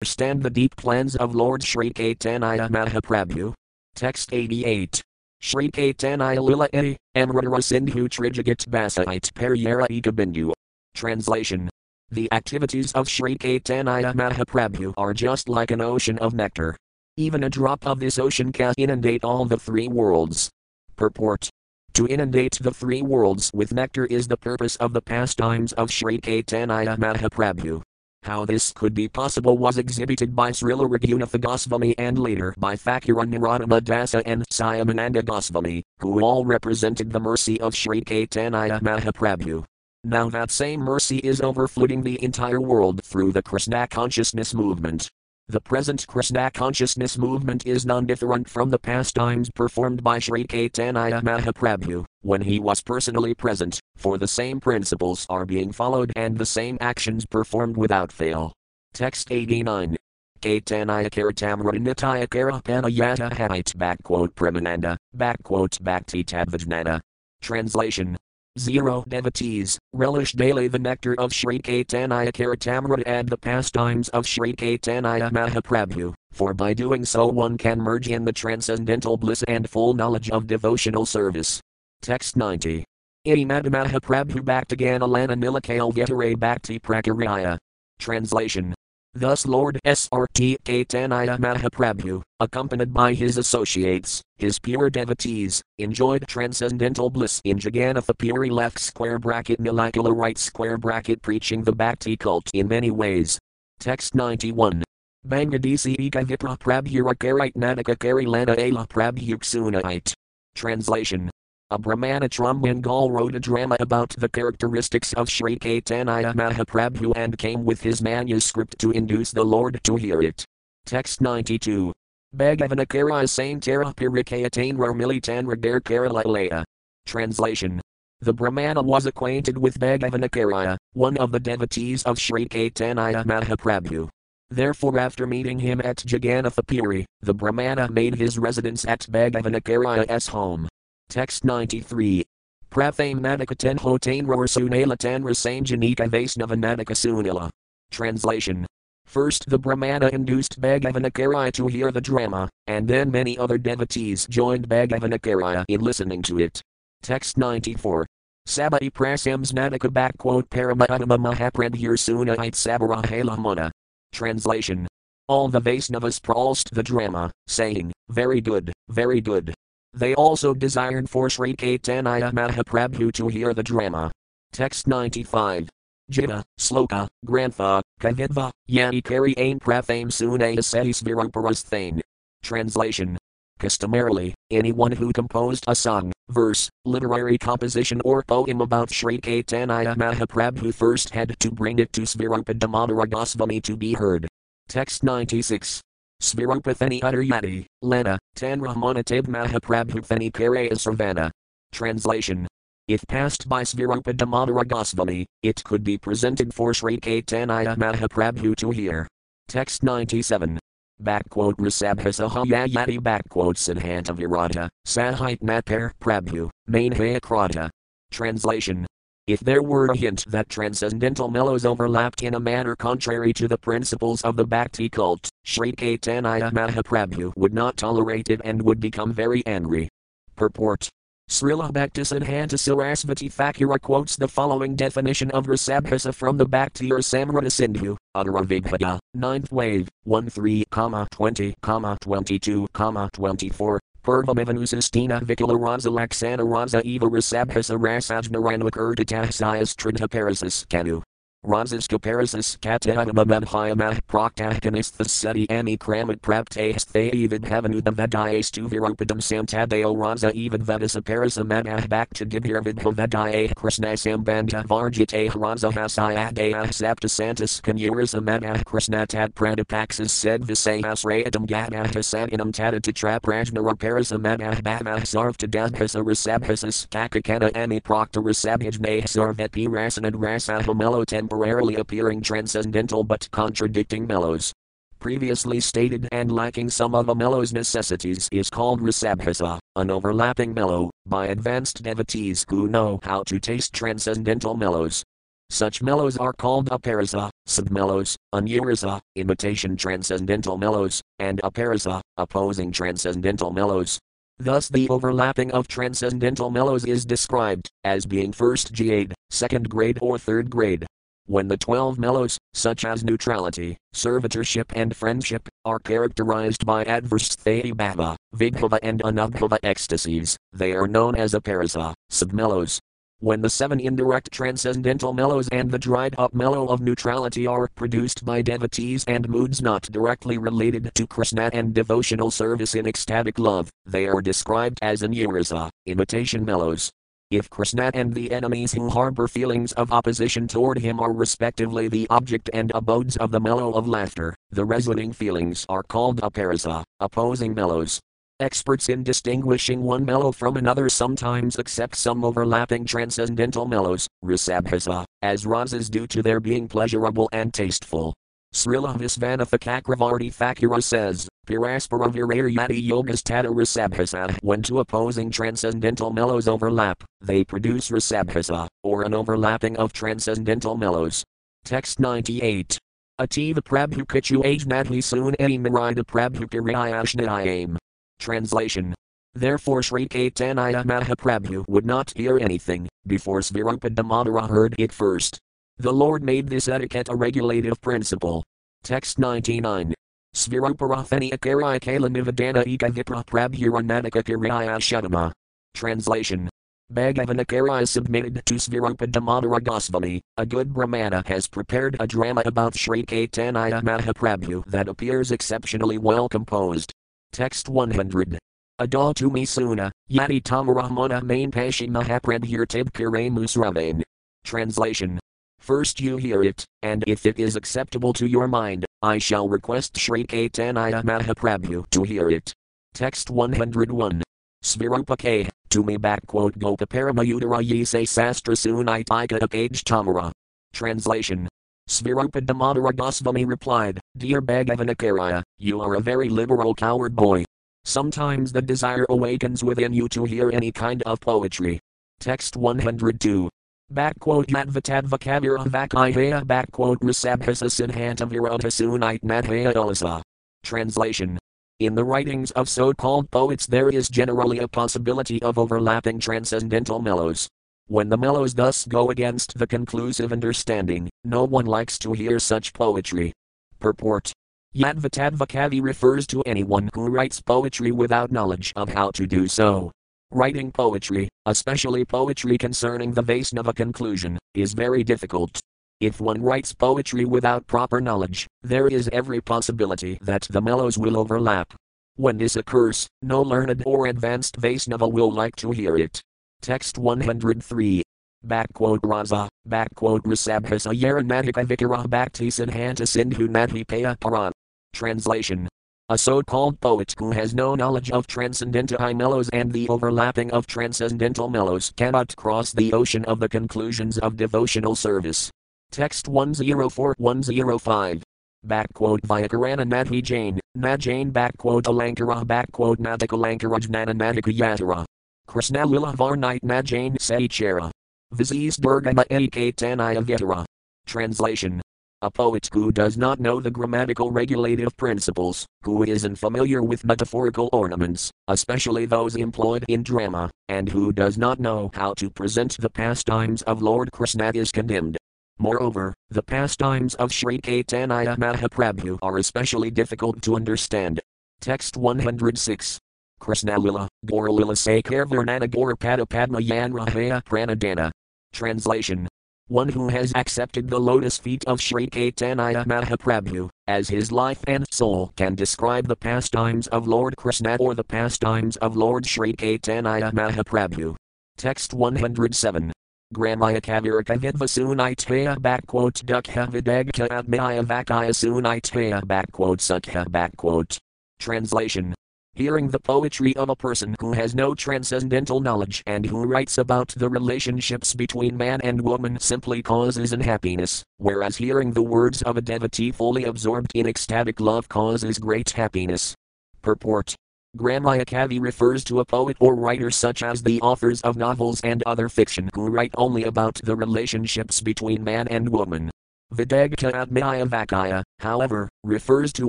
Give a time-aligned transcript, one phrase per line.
[0.00, 3.52] understand the deep plans of Lord Sri Caitanya Mahaprabhu.
[3.96, 5.02] Text 88.
[5.40, 10.52] Sri Caitanya Lila E, Amrita Sindhu Trijagat Basait Peryara Ekabindu.
[10.94, 11.68] Translation.
[12.12, 16.76] The activities of Sri Caitanya Mahaprabhu are just like an ocean of nectar.
[17.16, 20.48] Even a drop of this ocean can inundate all the three worlds.
[20.94, 21.50] Purport.
[21.94, 26.20] To inundate the three worlds with nectar is the purpose of the pastimes of Sri
[26.20, 27.82] Caitanya Mahaprabhu.
[28.22, 33.24] How this could be possible was exhibited by Srila Raghunatha Goswami and later by Thakura
[33.26, 39.64] Narottama Dasa and Syamananda Goswami, who all represented the mercy of Sri Caitanya Mahaprabhu.
[40.04, 45.10] Now that same mercy is overflowing the entire world through the Krishna consciousness movement.
[45.50, 52.04] The present Krishna consciousness movement is non-different from the pastimes performed by Sri Caitanya Mahaprabhu,
[52.20, 56.76] when he was personally present, for the same principles are being followed and the same
[56.82, 58.52] actions performed without fail.
[58.92, 59.96] Text 89.
[60.42, 67.00] Caitanya Karatamradinitaya Karapanayata Hait backquote Premananda, backquote Bhakti Tadvajnana.
[67.40, 68.18] Translation
[68.58, 74.52] Zero devotees, relish daily the nectar of Sri Caitanya Caritamrita and the pastimes of Sri
[74.52, 79.94] Caitanya Mahaprabhu, for by doing so one can merge in the transcendental bliss and full
[79.94, 81.60] knowledge of devotional service.
[82.02, 82.84] Text 90.
[83.26, 87.58] Idimad Mahaprabhu Bhaktigana Lana Nilakale Getare Bhakti Prakarya.
[87.98, 88.74] Translation
[89.18, 97.40] Thus Lord Sri Caitanya Mahaprabhu, accompanied by his associates, his pure devotees, enjoyed transcendental bliss
[97.42, 102.68] in Jagannatha Puri left square bracket Nilacala right square bracket preaching the Bhakti cult in
[102.68, 103.40] many ways.
[103.80, 104.84] Text 91.
[105.26, 110.12] Bangadisi Eka Vipra Prabhurakari Nadaka Kari Lana Ala Prabhuksunait.
[110.54, 111.28] Translation
[111.70, 117.62] a Brahmanatram Bengal wrote a drama about the characteristics of Sri Caitanya Mahaprabhu and came
[117.62, 120.46] with his manuscript to induce the Lord to hear it.
[120.86, 121.92] Text 92.
[122.34, 126.64] Bhagavanakara Tara Pirikayatanra Militanra Der
[127.04, 127.82] Translation.
[128.22, 134.08] The Brahmana was acquainted with Bhagavan Acarya, one of the devotees of Sri Caitanya Mahaprabhu.
[134.48, 140.28] Therefore, after meeting him at Jagannatha Puri, the Brahmana made his residence at Bhagavan Acarya's
[140.28, 140.66] home.
[141.08, 142.22] Text 93.
[142.70, 147.48] Prathame Nadaka Tenhotain Sunala Tanra Sanjanika Vaisnava Nadaka Sunila.
[147.90, 148.66] Translation.
[149.06, 154.26] First the Brahmana induced Bhagavan Acarya to hear the drama, and then many other devotees
[154.26, 156.60] joined Bhagavan Acarya in listening to it.
[157.00, 158.04] Text 94.
[158.46, 163.70] Sabai Prasams Nadaka backquote Paramadama Mahaprabhir Suna It Sabara Muna.
[164.12, 164.86] Translation.
[165.26, 169.54] All the Vaisnavas praised the drama, saying, Very good, very good.
[169.98, 174.12] They also desired for Sri Caitanya Mahaprabhu to hear the drama.
[174.52, 175.68] Text 95.
[176.12, 182.00] Jiva, Sloka, Grantha, Kavitva, Yani Kari Ain Prathame Sune Setis Viruparasthane.
[182.44, 183.18] Translation.
[183.58, 190.72] Customarily, anyone who composed a song, verse, literary composition or poem about Sri Caitanya Mahaprabhu
[190.72, 194.28] first had to bring it to Svarupa Damodara Goswami to be heard.
[194.68, 195.82] Text 96.
[196.20, 201.30] Svirupathani Uttaryati, Lena, Tanramanatib Mahaprabhuthani Kare Sarvana.
[201.72, 202.46] Translation.
[202.88, 208.70] If passed by Svarupa Damodara Goswami, it could be presented for Sri Caitanya Mahaprabhu to
[208.70, 209.06] hear.
[209.46, 210.58] Text 97.
[211.00, 217.70] Backquote Rasabhasahayayati backquote Siddhanta Virata, Sahit Napar Prabhu, Main Hayakrata.
[218.10, 218.86] Translation.
[219.28, 223.58] If there were a hint that transcendental mellows overlapped in a manner contrary to the
[223.58, 229.12] principles of the Bhakti cult, Sri Caitanya Mahaprabhu would not tolerate it and would become
[229.12, 229.90] very angry.
[230.34, 230.88] Purport
[231.28, 237.98] Srila Bhaktisiddhanta Sarasvati Thakura quotes the following definition of Rasabhasa from the Bhakti Rasamrita Sindhu,
[238.16, 240.64] Uttara 9th wave, 1 3,
[241.10, 241.54] 20,
[242.00, 251.02] 22, 24, Purvamivanusastina Vikula Raza Laksana Raza Eva Rasabhasa Rasajnaranvakurtatahsayas Tridhaparasis Kanu.
[251.46, 255.46] Razas Kaparasis Katahamamadhyamah Praktahkanisthas Seti
[255.78, 263.92] Kramat Praptahs Thayavid Havanudam Vadayas tu Virupadam Samtadeo Raza Vadasaparasa Madah Bhakta Gibhirvidha Vadaya Krishna
[263.92, 271.86] Sambandha Varjite Raza Hasayadaya Sapta Santas Kanyurasa Madah Krishna Tad Pradapaxas said Visayas Rayadam Gadah
[271.86, 280.14] Hasayanam Tadata Traprajnara Parasa Madah Bhavah Sarvta Dadhasa Rasabhasas Kakakana Ami Prakta Rasabhajne Sarvet Rasanad
[280.14, 284.50] Rasahamelo temporarily appearing transcendental but contradicting mellows.
[284.98, 290.90] Previously stated and lacking some of a mellow's necessities is called rasabhasa, an overlapping mellow,
[291.04, 295.04] by advanced devotees who know how to taste transcendental mellows.
[295.50, 303.98] Such mellows are called uparasa, submellows, anurasa, imitation transcendental mellows, and aparasa, opposing transcendental mellows.
[304.38, 310.16] Thus, the overlapping of transcendental mellows is described as being first grade, second grade, or
[310.16, 310.86] third grade.
[311.28, 318.16] When the twelve mellows, such as neutrality, servitorship, and friendship, are characterized by adverse bhava,
[318.34, 322.78] vibhava, and anubhava ecstasies, they are known as uparasa, submellows.
[323.20, 328.24] When the seven indirect transcendental mellows and the dried up mellow of neutrality are produced
[328.24, 333.68] by devotees and moods not directly related to Krishna and devotional service in ecstatic love,
[333.84, 336.90] they are described as anurasa, imitation mellows.
[337.30, 342.06] If Krishna and the enemies who harbor feelings of opposition toward him are respectively the
[342.08, 347.52] object and abodes of the mellow of laughter, the resonating feelings are called aparasa, opposing
[347.52, 348.00] mellows.
[348.40, 355.44] Experts in distinguishing one mellow from another sometimes accept some overlapping transcendental mellows, rasabhasa, as
[355.44, 358.14] rasas due to their being pleasurable and tasteful.
[358.54, 364.36] Srila Visvanatha Chakravarti Thakura says, Piraspara virar yati yogas tata rasabhasa.
[364.42, 371.24] When two opposing transcendental mellows overlap, they produce rasabhasa, or an overlapping of transcendental mellows.
[371.64, 372.78] Text 98.
[373.20, 377.76] Ativa Prabhu Kichu Ajnadhi Soon Marida Prabhu Kiriyashnayam.
[378.18, 378.94] Translation.
[379.34, 385.38] Therefore Sri Caitanya Mahaprabhu would not hear anything, before Svarupa Damodara heard it first.
[385.80, 388.42] The Lord made this etiquette a regulative principle.
[388.82, 389.94] Text 99.
[390.34, 395.30] Svaruparathani Akaraya Kala Nivadana Eka Vipra Kiraya Shadama.
[395.74, 396.48] Translation.
[396.92, 400.20] Bhagavan Acarya is submitted to Svarupa Damodara.
[400.36, 406.28] A good Brahmana has prepared a drama about Sri Caitanya Mahaprabhu that appears exceptionally well
[406.28, 406.92] composed.
[407.32, 408.36] Text 100.
[408.80, 414.02] Adal tumi suna, yati tamarahmana main pashi mahaprabhirtib kire musravain.
[414.44, 415.20] Translation.
[415.58, 419.96] First you hear it, and if it is acceptable to your mind, I shall request
[419.96, 422.52] Sri Caitanya Mahaprabhu to hear it.
[422.94, 424.22] Text 101.
[424.64, 430.32] Svirupake, to me back backquote Gopaparamayudara ye say sastra sunaitika akage tamara.
[430.72, 431.48] Translation.
[431.88, 437.44] Svarupa Damodara Goswami replied, Dear Bhagavan Acarya, you are a very liberal coward boy.
[437.84, 441.80] Sometimes the desire awakens within you to hear any kind of poetry.
[442.20, 443.48] Text 102.
[443.90, 450.20] Yadvatadva Kavira Vakihaya backquote Rasabhasa Siddhanta Virota Madhaya Ulasa.
[450.62, 451.38] Translation.
[451.80, 456.98] In the writings of so called poets, there is generally a possibility of overlapping transcendental
[456.98, 457.48] mellows.
[457.86, 462.74] When the mellows thus go against the conclusive understanding, no one likes to hear such
[462.74, 463.32] poetry.
[463.80, 464.32] Purport
[464.76, 469.90] Yadvatadvakavi refers to anyone who writes poetry without knowledge of how to do so.
[470.30, 475.58] Writing poetry, especially poetry concerning the Vaisnava conclusion, is very difficult.
[476.00, 481.16] If one writes poetry without proper knowledge, there is every possibility that the mellows will
[481.16, 481.72] overlap.
[482.16, 486.20] When this occurs, no learned or advanced Vaisnava will like to hear it.
[486.60, 488.02] Text 103.
[488.46, 493.82] Backquote Raza, backquote Rasabhasa Yaranatika Vikara Bhakti Siddhanta Sindhu Nadhi
[494.20, 494.52] Paran.
[494.92, 495.67] Translation.
[496.10, 500.66] A so called poet who has no knowledge of transcendental mellows and the overlapping of
[500.66, 505.50] transcendental mellows cannot cross the ocean of the conclusions of devotional service.
[505.90, 508.22] Text 104-105.
[508.66, 515.04] Backquote Vyakarana Nadhi Jain, Najain backquote Alankara backquote Nadikalankara Jnana Nadika Yatara.
[515.46, 517.90] Krishna Lila Varnite Najain Saichara.
[518.34, 520.64] Vizis Durgama Ekatanya Vitara.
[521.04, 521.82] Translation.
[522.20, 527.68] A poet who does not know the grammatical regulative principles, who is unfamiliar with metaphorical
[527.72, 532.90] ornaments, especially those employed in drama, and who does not know how to present the
[532.90, 535.16] pastimes of Lord Krishna is condemned.
[535.60, 541.20] Moreover, the pastimes of Sri Caitanya Mahaprabhu are especially difficult to understand.
[541.60, 542.98] Text 106.
[543.38, 548.10] Krishna Lila, Gauralila Sakar Varnana Gaurapada Padma Yanrahaya Pranadana.
[548.52, 549.27] Translation
[549.68, 554.86] one who has accepted the lotus feet of Sri Caitanya Mahaprabhu as his life and
[554.90, 560.32] soul can describe the pastimes of Lord Krishna or the pastimes of Lord Sri Caitanya
[560.32, 561.14] Mahaprabhu.
[561.56, 562.92] Text 107.
[563.34, 570.98] Gramaya Kaviraka Vidvasunitaya backquote Dukha Vidagka Admaya Vakaya Sunitaya backquote Sukha backquote.
[571.38, 572.14] Translation
[572.58, 577.06] hearing the poetry of a person who has no transcendental knowledge and who writes about
[577.16, 582.60] the relationships between man and woman simply causes unhappiness, whereas hearing the words of a
[582.60, 586.34] devotee fully absorbed in ecstatic love causes great happiness.
[586.82, 587.36] Purport
[587.76, 592.02] Gramaya Kavi refers to a poet or writer such as the authors of novels and
[592.06, 596.10] other fiction who write only about the relationships between man and woman.
[596.52, 599.68] Vidagta Admaya Vakaya, however, refers to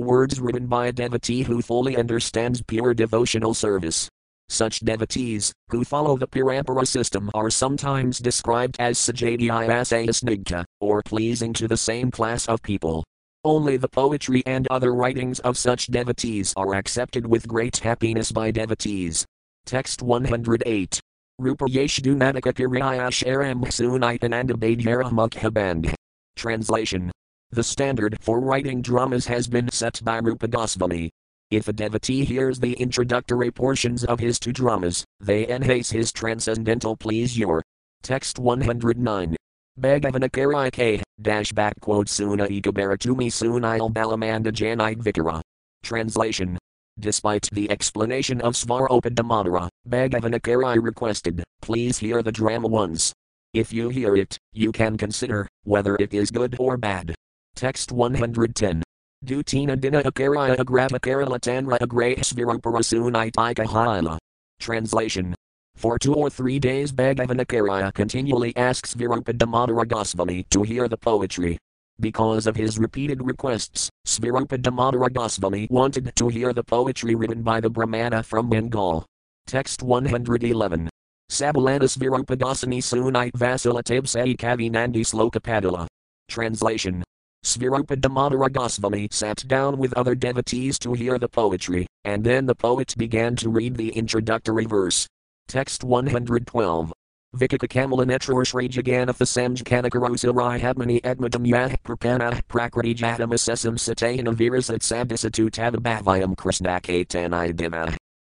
[0.00, 4.08] words written by a devotee who fully understands pure devotional service.
[4.48, 11.68] Such devotees, who follow the Parampara system, are sometimes described as Sajadiyasayasnigta, or pleasing to
[11.68, 13.04] the same class of people.
[13.44, 18.50] Only the poetry and other writings of such devotees are accepted with great happiness by
[18.50, 19.26] devotees.
[19.66, 20.98] Text 108.
[21.40, 25.94] Rupayeshdu Nadaka Kiriyash Aram Sunaitananda Badhyara Mukhaband.
[26.36, 27.10] Translation
[27.50, 31.10] The standard for writing dramas has been set by Rupa Goswami.
[31.50, 36.96] If a devotee hears the introductory portions of his two dramas, they enhance his transcendental
[36.96, 37.62] pleasure.
[38.02, 39.36] Text 109.
[39.80, 45.40] Bhagavanakarai dash back quote Suna Ikabaratumi Sunil Balamanda Janite Vikara.
[45.82, 46.58] Translation
[46.98, 53.12] Despite the explanation of Svaropadamodara, Bhagavan Acarya requested, please hear the drama once.
[53.52, 57.14] If you hear it, you can consider whether it is good or bad.
[57.56, 58.82] Text 110.
[59.24, 64.18] Dutina dina akaraya agravakarala tanra agrahsviruparasunaitika haila.
[64.60, 65.34] Translation.
[65.74, 71.58] For two or three days Bhagavan Acarya continually asks Virupadamodara Goswami to hear the poetry.
[71.98, 77.60] Because of his repeated requests, Svarupa Damodara Goswami wanted to hear the poetry written by
[77.60, 79.06] the Brahmana from Bengal.
[79.46, 80.89] Text 111.
[81.30, 85.86] Sabalanas Virupadasani Sunite Vasilatab Sai Kavi Nandi Slokapadala.
[86.28, 87.04] Translation
[87.44, 92.54] Svarupa Damodara Goswami sat down with other devotees to hear the poetry, and then the
[92.56, 95.06] poet began to read the introductory verse.
[95.46, 96.92] Text 112.
[97.36, 105.48] Vikaka Kamalanetra Shri Jagannatha Samjkanakarosarai Hadmani Edmadam Yah Prapana Prakriti Jatam Assessam Satayana Virasat Sabdisatu.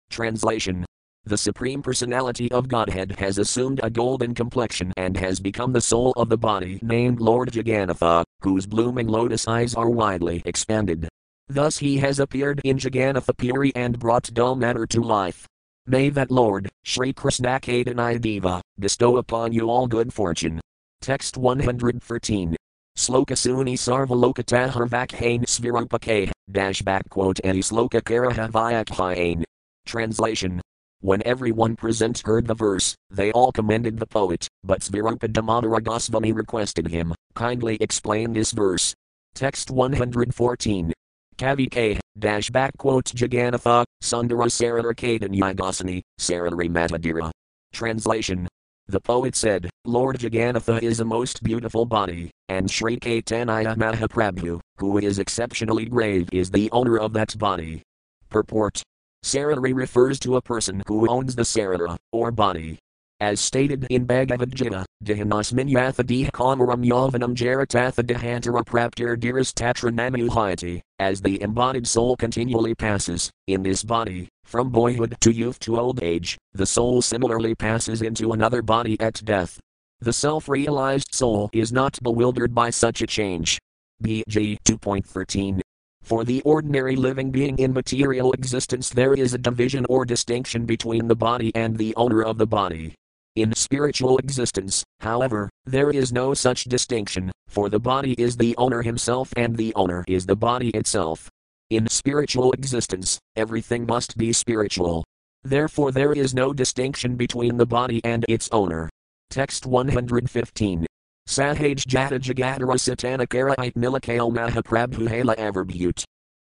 [0.09, 0.85] Translation
[1.25, 6.13] the Supreme Personality of Godhead has assumed a golden complexion and has become the soul
[6.17, 11.09] of the body named Lord Jagannatha, whose blooming lotus eyes are widely expanded.
[11.49, 15.47] Thus he has appeared in Jagannatha Puri and brought dull matter to life.
[15.87, 20.61] May that Lord, Sri Krishna Deva, bestow upon you all good fortune.
[21.01, 22.57] Text 113.
[22.99, 29.45] Slokasuni sarvalokatahar vakhain svirupake, dash back quote any sloka karaha vyakhain.
[29.87, 30.61] Translation
[31.03, 36.33] when everyone present heard the verse, they all commended the poet, but Svarupa Damodara Goswami
[36.33, 38.95] requested him, kindly explain this verse.
[39.35, 40.93] Text 114.
[41.37, 47.33] Kavi dash back quote Jagannatha, Sundara Sarara Kadanyagosani, Sarari Matadira.
[47.73, 48.47] Translation.
[48.87, 54.99] The poet said, Lord Jagannatha is a most beautiful body, and Sri Caitanya Mahaprabhu, who
[54.99, 57.83] is exceptionally grave, is the owner of that body.
[58.29, 58.83] Purport
[59.25, 62.79] Sarari refers to a person who owns the sarara, or body.
[63.21, 71.41] As stated in Bhagavad Gita, Dihanasmin yathadih kamaram yavanam jaratatha dihantara praptir dirastatra as the
[71.41, 76.67] embodied soul continually passes, in this body, from boyhood to youth to old age, the
[76.67, 79.61] soul similarly passes into another body at death.
[80.01, 83.61] The self realized soul is not bewildered by such a change.
[84.03, 85.61] BG 2.13
[86.03, 91.09] for the ordinary living being in material existence, there is a division or distinction between
[91.09, 92.95] the body and the owner of the body.
[93.37, 98.83] In spiritual existence, however, there is no such distinction, for the body is the owner
[98.83, 101.31] himself and the owner is the body itself.
[101.71, 105.05] In spiritual existence, everything must be spiritual.
[105.45, 108.91] Therefore, there is no distinction between the body and its owner.
[109.31, 110.87] Text 115.
[111.29, 115.93] Sahaj Jata Jagadara Satanakara Milakale Mahaprabhu Hala.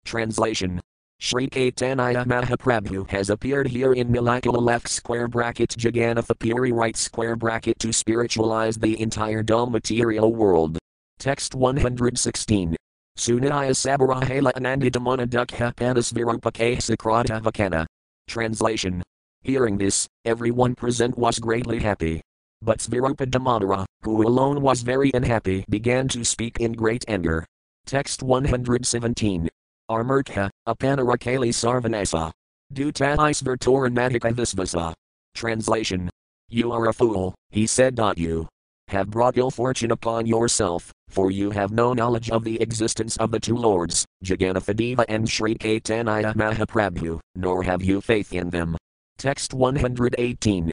[0.03, 0.81] Translation
[1.19, 7.35] Sri Caitanya Mahaprabhu has appeared here in Nilacala left square bracket Jagannatha Puri right square
[7.35, 10.79] bracket to spiritualize the entire dull material world.
[11.19, 12.75] Text 116.
[13.17, 17.85] Sunaya Sabarahala Anandidamana Dukha Sakrata Vakana.
[18.27, 19.03] Translation
[19.43, 22.21] Hearing this, everyone present was greatly happy.
[22.63, 27.45] But Svarupa Damodara, who alone was very unhappy, began to speak in great anger.
[27.87, 29.49] Text 117.
[29.89, 32.31] Armurkha, Apanarakali Sarvanasa.
[32.71, 34.93] Dutais Vertoranadika Visvasa.
[35.33, 36.09] Translation.
[36.49, 37.99] You are a fool, he said.
[38.15, 38.47] You
[38.89, 43.31] have brought ill fortune upon yourself, for you have no knowledge of the existence of
[43.31, 48.77] the two lords, Jagannatha and Sri Caitanya Mahaprabhu, nor have you faith in them.
[49.17, 50.71] Text 118.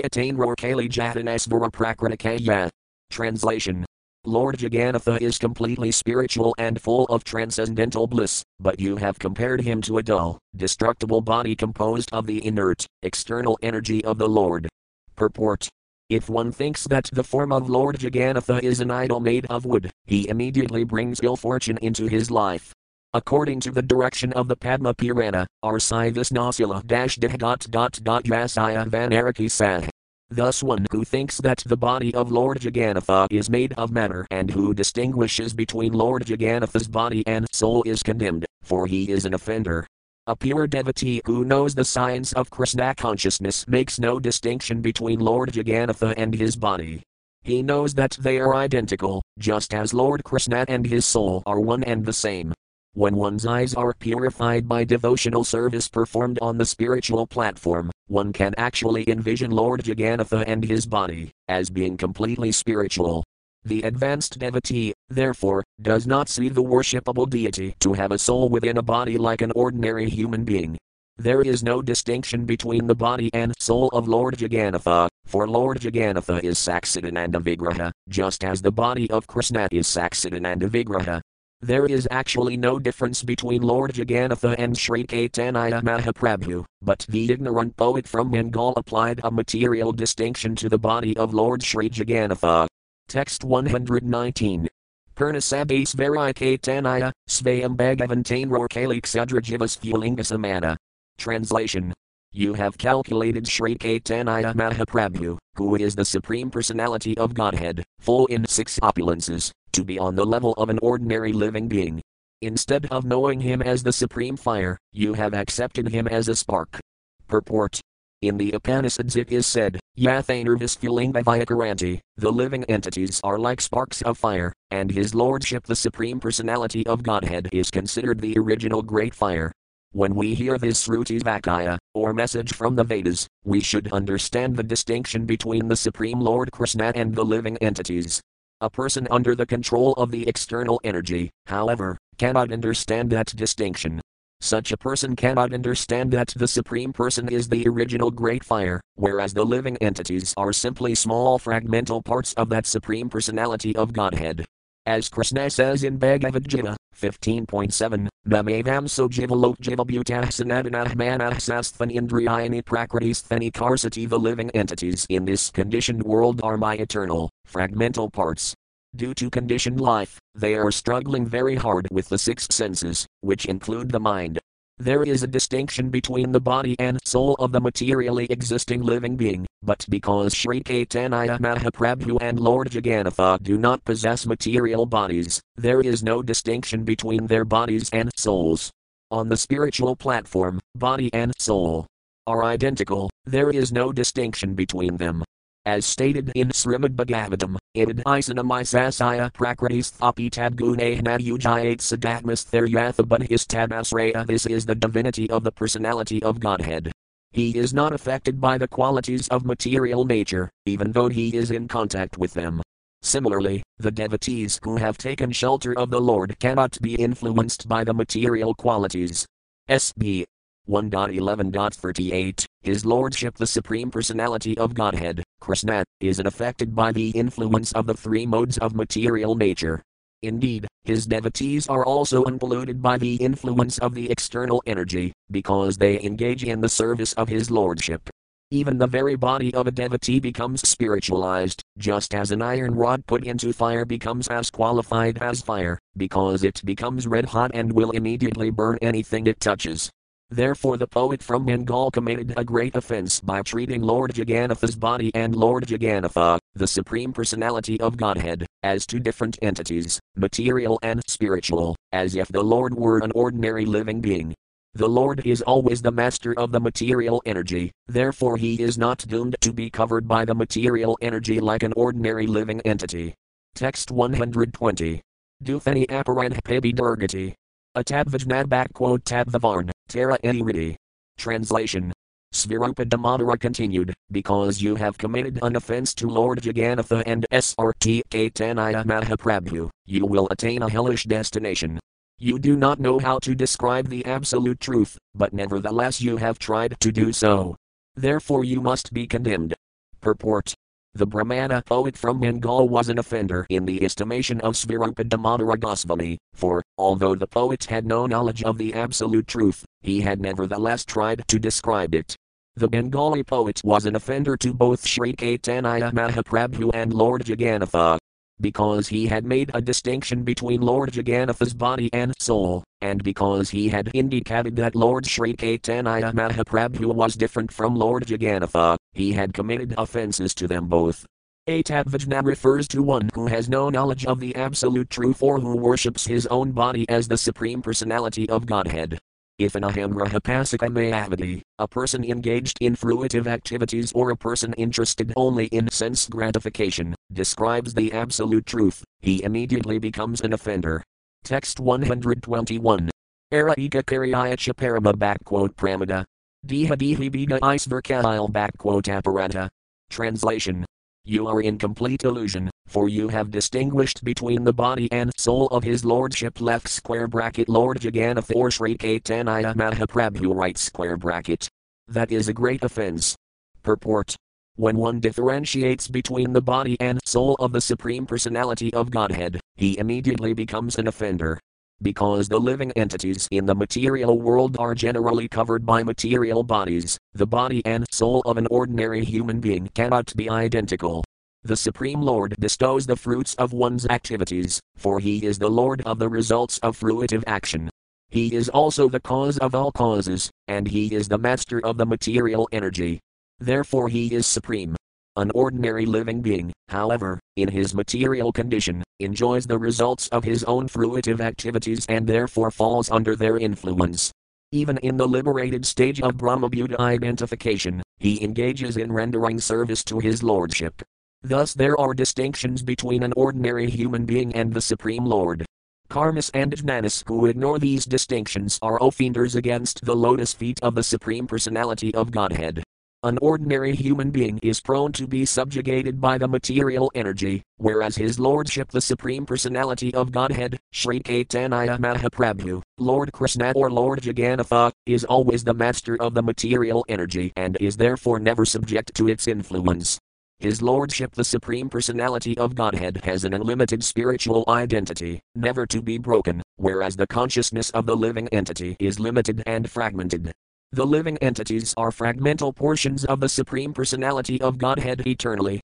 [0.00, 2.68] Attain Rorkali Jatanas Prakratikaya.
[3.10, 3.86] Translation
[4.24, 9.80] Lord Jagannatha is completely spiritual and full of transcendental bliss, but you have compared him
[9.82, 14.68] to a dull, destructible body composed of the inert, external energy of the Lord.
[15.14, 15.68] Purport
[16.08, 19.92] if one thinks that the form of Lord Jagannatha is an idol made of wood,
[20.06, 22.72] he immediately brings ill fortune into his life.
[23.16, 28.86] According to the direction of the Padma Purana, Arsivis Nasula dash dot dot dot Yasaya
[28.86, 29.88] Vanaraki Sah.
[30.28, 34.50] Thus, one who thinks that the body of Lord Jagannatha is made of matter and
[34.50, 39.86] who distinguishes between Lord Jagannatha's body and soul is condemned, for he is an offender.
[40.26, 45.54] A pure devotee who knows the science of Krishna consciousness makes no distinction between Lord
[45.54, 47.02] Jagannatha and his body.
[47.42, 51.82] He knows that they are identical, just as Lord Krishna and his soul are one
[51.82, 52.52] and the same.
[52.96, 58.54] When one's eyes are purified by devotional service performed on the spiritual platform, one can
[58.56, 63.22] actually envision Lord Jagannatha and his body as being completely spiritual.
[63.66, 68.78] The advanced devotee, therefore, does not see the worshipable deity to have a soul within
[68.78, 70.78] a body like an ordinary human being.
[71.18, 76.42] There is no distinction between the body and soul of Lord Jagannatha, for Lord Jagannatha
[76.42, 81.20] is Saccidananda Vigraha, just as the body of Krishna is Saccidananda Vigraha.
[81.62, 87.74] There is actually no difference between Lord Jagannatha and Sri Caitanya Mahaprabhu, but the ignorant
[87.78, 92.66] poet from Bengal applied a material distinction to the body of Lord Sri Jagannatha.
[93.08, 94.68] Text 119.
[95.16, 100.76] Purnasabhas Varikatanaya, Svayam Bhagavantain Rorkalik Sudrajivas Fulingasamana.
[101.16, 101.94] Translation.
[102.32, 108.44] You have calculated Sri Caitanya Mahaprabhu, who is the Supreme Personality of Godhead, full in
[108.46, 112.02] six opulences, to be on the level of an ordinary living being.
[112.42, 116.80] Instead of knowing him as the Supreme Fire, you have accepted him as a spark.
[117.28, 117.80] Purport
[118.22, 124.16] in the Upanishads it is said, Yathanurvis Fulingavayakaranti, the living entities are like sparks of
[124.16, 129.52] fire, and His Lordship the Supreme Personality of Godhead is considered the original Great Fire.
[129.92, 134.62] When we hear this Sruti Vakaya, or message from the Vedas, we should understand the
[134.62, 138.20] distinction between the Supreme Lord Krishna and the living entities.
[138.62, 144.00] A person under the control of the external energy, however, cannot understand that distinction.
[144.40, 149.34] Such a person cannot understand that the Supreme Person is the original Great Fire, whereas
[149.34, 154.46] the living entities are simply small fragmental parts of that Supreme Personality of Godhead.
[154.86, 164.08] As Krishna says in Bhagavad Gita 15.7, Namavam sojivalok jivabhutah sanadanah manah sasthan indriyani prakritisthani
[164.08, 168.54] The living entities in this conditioned world are my eternal, fragmental parts,
[168.96, 173.90] Due to conditioned life, they are struggling very hard with the six senses, which include
[173.90, 174.40] the mind.
[174.78, 179.45] There is a distinction between the body and soul of the materially existing living being,
[179.62, 186.02] but because Sri Caitanya Mahaprabhu and Lord Jagannatha do not possess material bodies, there is
[186.02, 188.70] no distinction between their bodies and souls.
[189.10, 191.86] On the spiritual platform, body and soul
[192.26, 195.24] are identical, there is no distinction between them.
[195.64, 204.76] As stated in Srimad Bhagavatam, id isanamisasaya prakritisthapitad gunahna ujayat sadatmas tharyathabunhistadasraya This is the
[204.76, 206.92] divinity of the personality of Godhead.
[207.36, 211.68] He is not affected by the qualities of material nature, even though he is in
[211.68, 212.62] contact with them.
[213.02, 217.92] Similarly, the devotees who have taken shelter of the Lord cannot be influenced by the
[217.92, 219.26] material qualities.
[219.68, 220.24] SB
[220.66, 227.86] 1.11.38 His Lordship, the Supreme Personality of Godhead, Krishna, is unaffected by the influence of
[227.86, 229.82] the three modes of material nature.
[230.22, 236.02] Indeed, his devotees are also unpolluted by the influence of the external energy, because they
[236.02, 238.08] engage in the service of his lordship.
[238.52, 243.24] Even the very body of a devotee becomes spiritualized, just as an iron rod put
[243.24, 248.50] into fire becomes as qualified as fire, because it becomes red hot and will immediately
[248.50, 249.90] burn anything it touches.
[250.30, 255.36] Therefore, the poet from Bengal committed a great offense by treating Lord Jagannatha's body and
[255.36, 262.16] Lord Jagannatha, the Supreme Personality of Godhead, as two different entities, material and spiritual, as
[262.16, 264.34] if the Lord were an ordinary living being.
[264.74, 269.36] The Lord is always the master of the material energy, therefore, he is not doomed
[269.40, 273.14] to be covered by the material energy like an ordinary living entity.
[273.54, 275.00] Text 120.
[275.42, 277.34] Dufani aparant pebi durgati.
[277.76, 279.70] Atadvajnad back quote Tadvavarn.
[279.88, 280.76] Tara Eniridi.
[281.18, 281.92] Translation.
[282.34, 288.84] Svarupa Damodara continued, because you have committed an offense to Lord Jagannatha and Sri Caitanya
[288.84, 291.78] Mahaprabhu, you will attain a hellish destination.
[292.18, 296.76] You do not know how to describe the absolute truth, but nevertheless you have tried
[296.80, 297.56] to do so.
[297.94, 299.54] Therefore you must be condemned.
[300.00, 300.54] Purport.
[300.96, 306.16] The Brahmana poet from Bengal was an offender in the estimation of Svarupa Damodara Goswami,
[306.32, 311.28] for, although the poet had no knowledge of the absolute truth, he had nevertheless tried
[311.28, 312.16] to describe it.
[312.54, 317.98] The Bengali poet was an offender to both Sri Caitanya Mahaprabhu and Lord Jagannatha,
[318.40, 323.68] because he had made a distinction between Lord Jagannatha's body and soul, and because he
[323.68, 329.74] had indicated that Lord Sri Caitanya Mahaprabhu was different from Lord Jagannatha, he had committed
[329.78, 331.06] offences to them both.
[331.48, 336.04] Atatvajna refers to one who has no knowledge of the absolute truth or who worships
[336.06, 338.98] his own body as the Supreme Personality of Godhead.
[339.38, 345.46] If an ahamrahapasika mayavadi, a person engaged in fruitive activities or a person interested only
[345.48, 350.82] in sense gratification, describes the absolute truth, he immediately becomes an offender.
[351.22, 352.90] Text 121.
[353.30, 356.04] Era eka backquote pramada.
[356.46, 359.48] Diha dihi biga isverkail backquote apparata.
[359.90, 360.64] Translation
[361.06, 365.64] you are in complete illusion, for you have distinguished between the body and soul of
[365.64, 371.48] His Lordship left square bracket Lord Jagannatha or Sri Caitanya Mahaprabhu right square bracket.
[371.88, 373.16] That is a great offense.
[373.62, 374.14] Purport.
[374.56, 379.78] When one differentiates between the body and soul of the Supreme Personality of Godhead, he
[379.78, 381.40] immediately becomes an offender.
[381.80, 387.26] Because the living entities in the material world are generally covered by material bodies, the
[387.26, 391.02] body and soul of an ordinary human being cannot be identical.
[391.46, 396.00] The Supreme Lord bestows the fruits of one's activities, for He is the Lord of
[396.00, 397.70] the results of fruitive action.
[398.08, 401.86] He is also the cause of all causes, and He is the master of the
[401.86, 402.98] material energy.
[403.38, 404.74] Therefore, He is supreme.
[405.14, 410.66] An ordinary living being, however, in his material condition, enjoys the results of his own
[410.66, 414.10] fruitive activities and therefore falls under their influence.
[414.50, 420.24] Even in the liberated stage of Brahmabhuta identification, he engages in rendering service to his
[420.24, 420.82] lordship.
[421.22, 425.44] Thus, there are distinctions between an ordinary human being and the Supreme Lord.
[425.88, 430.82] Karmas and Jnanis who ignore these distinctions are offenders against the lotus feet of the
[430.82, 432.62] Supreme Personality of Godhead.
[433.02, 438.18] An ordinary human being is prone to be subjugated by the material energy, whereas His
[438.18, 445.04] Lordship, the Supreme Personality of Godhead, Sri Caitanya Mahaprabhu, Lord Krishna or Lord Jagannatha, is
[445.04, 450.00] always the master of the material energy and is therefore never subject to its influence.
[450.38, 455.96] His Lordship, the Supreme Personality of Godhead, has an unlimited spiritual identity, never to be
[455.96, 460.32] broken, whereas the consciousness of the living entity is limited and fragmented.
[460.72, 465.62] The living entities are fragmental portions of the Supreme Personality of Godhead eternally.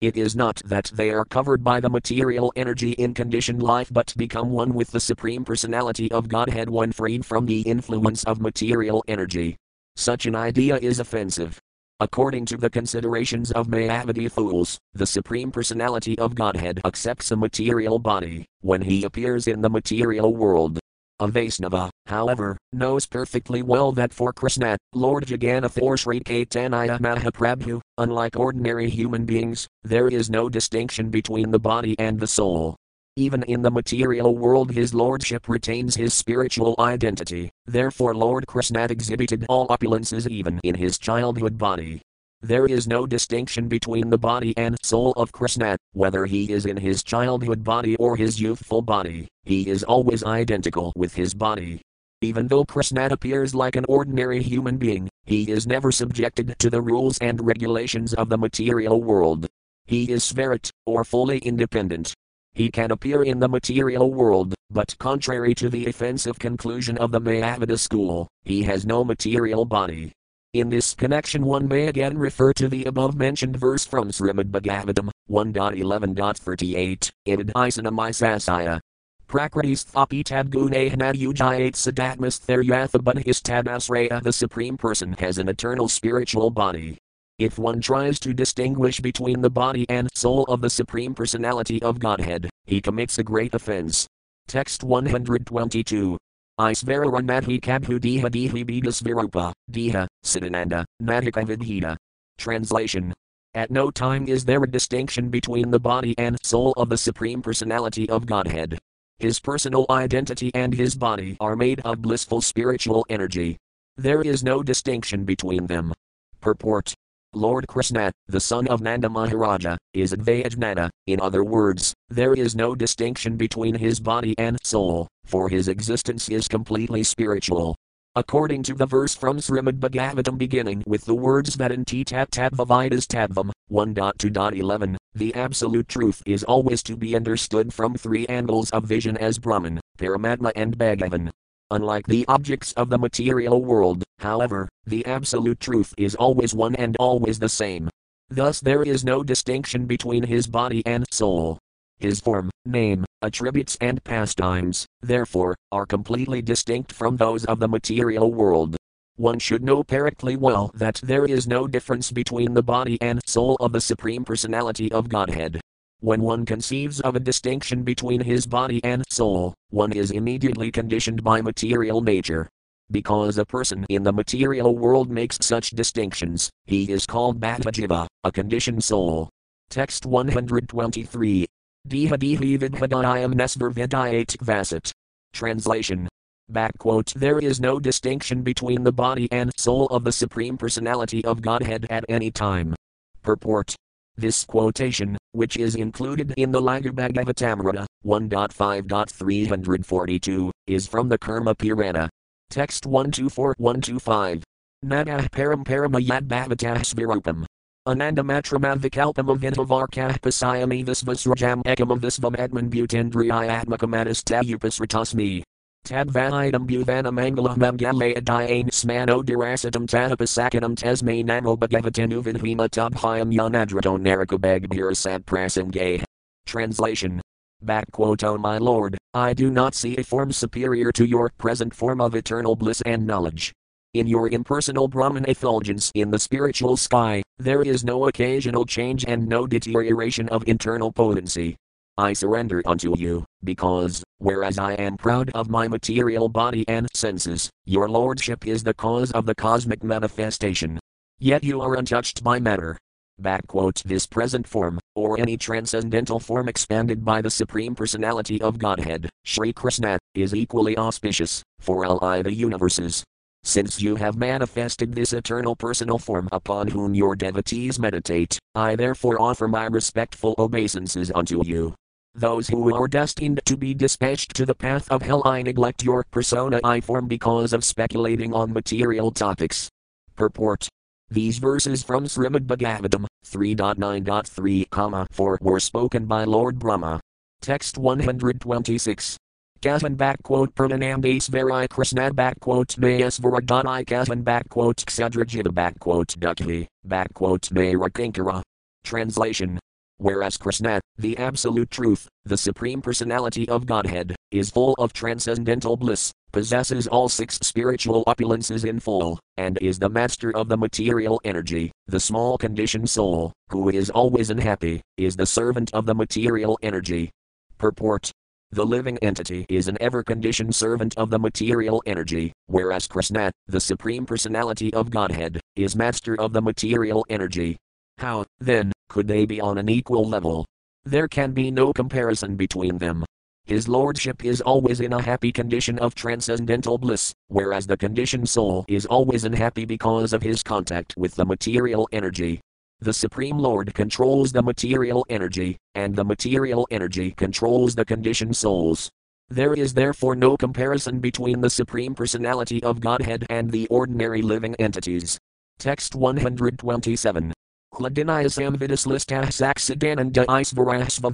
[0.00, 4.12] It is not that they are covered by the material energy in conditioned life but
[4.16, 9.04] become one with the Supreme Personality of Godhead, when freed from the influence of material
[9.06, 9.56] energy.
[9.96, 11.58] Such an idea is offensive.
[12.00, 17.98] According to the considerations of Mayavadi fools, the Supreme Personality of Godhead accepts a material
[17.98, 20.78] body when he appears in the material world.
[21.18, 27.80] A Vaisnava, however, knows perfectly well that for Krishna, Lord Jagannath or Sri Caitanya Mahaprabhu,
[27.96, 32.76] unlike ordinary human beings, there is no distinction between the body and the soul.
[33.18, 39.46] Even in the material world, his lordship retains his spiritual identity, therefore, Lord Krishna exhibited
[39.48, 42.02] all opulences even in his childhood body.
[42.42, 46.76] There is no distinction between the body and soul of Krishna, whether he is in
[46.76, 51.80] his childhood body or his youthful body, he is always identical with his body.
[52.20, 56.82] Even though Krishna appears like an ordinary human being, he is never subjected to the
[56.82, 59.46] rules and regulations of the material world.
[59.86, 62.14] He is Svarat, or fully independent.
[62.56, 67.20] He can appear in the material world, but contrary to the offensive conclusion of the
[67.20, 70.12] Mayavada school, he has no material body.
[70.54, 75.10] In this connection, one may again refer to the above mentioned verse from Srimad Bhagavatam
[75.30, 78.80] 1.11.38, Idad Isanamisasaya.
[79.28, 86.96] Prakritis Thapitad Gunahana Ujayat Sadatmas Tharyathabunhistadasraya The Supreme Person has an eternal spiritual body.
[87.38, 91.98] If one tries to distinguish between the body and soul of the Supreme Personality of
[91.98, 94.06] Godhead, he commits a great offense.
[94.48, 96.16] Text 122.
[96.58, 101.98] Isvara Madhi Kabhu Dihi Bidasvirupa, Diha, Siddhananda, Madhikavidhita.
[102.38, 103.12] Translation.
[103.52, 107.42] At no time is there a distinction between the body and soul of the Supreme
[107.42, 108.78] Personality of Godhead.
[109.18, 113.58] His personal identity and his body are made of blissful spiritual energy.
[113.98, 115.92] There is no distinction between them.
[116.40, 116.94] Purport
[117.36, 122.74] Lord Krishna, the son of Nanda Maharaja, is Advayajnana, in other words, there is no
[122.74, 127.76] distinction between his body and soul, for his existence is completely spiritual.
[128.14, 133.06] According to the verse from Srimad Bhagavatam beginning with the words that in Tat Tadvavidas
[133.06, 139.18] Tadvam 1.2.11, the absolute truth is always to be understood from three angles of vision
[139.18, 141.30] as Brahman, Paramatma and Bhagavan.
[141.70, 146.96] Unlike the objects of the material world, however, the absolute truth is always one and
[147.00, 147.90] always the same.
[148.28, 151.58] Thus there is no distinction between his body and soul.
[151.98, 158.32] His form, name, attributes, and pastimes, therefore, are completely distinct from those of the material
[158.32, 158.76] world.
[159.16, 163.56] One should know perfectly well that there is no difference between the body and soul
[163.58, 165.60] of the Supreme Personality of Godhead.
[166.00, 171.24] When one conceives of a distinction between his body and soul, one is immediately conditioned
[171.24, 172.48] by material nature.
[172.90, 178.30] Because a person in the material world makes such distinctions, he is called Bhavajiva, a
[178.30, 179.30] conditioned soul.
[179.70, 181.46] Text 123.
[181.88, 184.92] Diha dihi vidhadayam nesvar vasat.
[185.32, 186.08] Translation.
[186.52, 191.40] Backquote, there is no distinction between the body and soul of the Supreme Personality of
[191.40, 192.74] Godhead at any time.
[193.22, 193.74] Purport.
[194.16, 202.10] This quotation, which is included in the Laghu Bhagavatamrita 1.5.342, is from the Kurma Purana.
[202.50, 204.42] Text 124-125.
[204.84, 207.46] Nadah param paramayad bhavatah svirupam.
[207.86, 215.42] Ananda matrama vikalpam avitavarkah pasayami visvasrajam ekam visvam adman butendriyatmakamatis tayupasratasmi.
[215.86, 225.20] Tadvaidam bhuvanam angalam amgalaya diane smano dirasitam tadapasakanam tesme namo bhagavatin uvidhima tubhyam yanadrato narakabagbirasat
[225.20, 226.02] prasamgay.
[226.44, 227.20] Translation.
[227.62, 231.72] Back quote, O my Lord, I do not see a form superior to your present
[231.72, 233.52] form of eternal bliss and knowledge.
[233.94, 239.28] In your impersonal Brahman effulgence in the spiritual sky, there is no occasional change and
[239.28, 241.54] no deterioration of internal potency.
[241.96, 247.50] I surrender unto you, because, whereas I am proud of my material body and senses,
[247.64, 250.78] your lordship is the cause of the cosmic manifestation.
[251.18, 252.76] Yet you are untouched by matter.
[253.20, 259.08] Backquote this present form, or any transcendental form expanded by the Supreme Personality of Godhead,
[259.24, 263.02] Sri Krishna, is equally auspicious, for all I the universes.
[263.42, 269.22] Since you have manifested this eternal personal form upon whom your devotees meditate, I therefore
[269.22, 271.74] offer my respectful obeisances unto you.
[272.16, 276.02] Those who are destined to be dispatched to the path of hell I neglect your
[276.10, 279.68] persona I form because of speculating on material topics.
[280.14, 280.66] Purport.
[281.10, 287.00] These verses from Srimad Bhagavatam 3.9.3, 4 were spoken by Lord Brahma.
[287.42, 289.18] Text 126.
[289.60, 298.40] Kavan backquote Purnanamdas Varai Krishna backquote Mayas Varadani Kavan backquote Ksadrajita backquote Dukhi backquote Mayrakinkara.
[298.84, 299.58] Translation
[299.98, 306.12] Whereas Krishna, the Absolute Truth, the Supreme Personality of Godhead, is full of transcendental bliss,
[306.32, 311.72] possesses all six spiritual opulences in full, and is the master of the material energy,
[311.86, 317.10] the small conditioned soul, who is always unhappy, is the servant of the material energy.
[317.56, 318.12] Purport
[318.52, 323.60] the living entity is an ever conditioned servant of the material energy, whereas Krishna, the
[323.60, 327.56] Supreme Personality of Godhead, is master of the material energy.
[327.98, 330.44] How, then, could they be on an equal level?
[330.84, 333.04] There can be no comparison between them.
[333.44, 338.64] His lordship is always in a happy condition of transcendental bliss, whereas the conditioned soul
[338.66, 342.40] is always unhappy because of his contact with the material energy.
[342.80, 348.90] The Supreme Lord controls the material energy, and the material energy controls the conditioned souls.
[349.28, 354.54] There is therefore no comparison between the Supreme Personality of Godhead and the ordinary living
[354.56, 355.18] entities.
[355.58, 357.32] Text 127.
[357.76, 361.10] Vidaslistah saksidananda isvarasva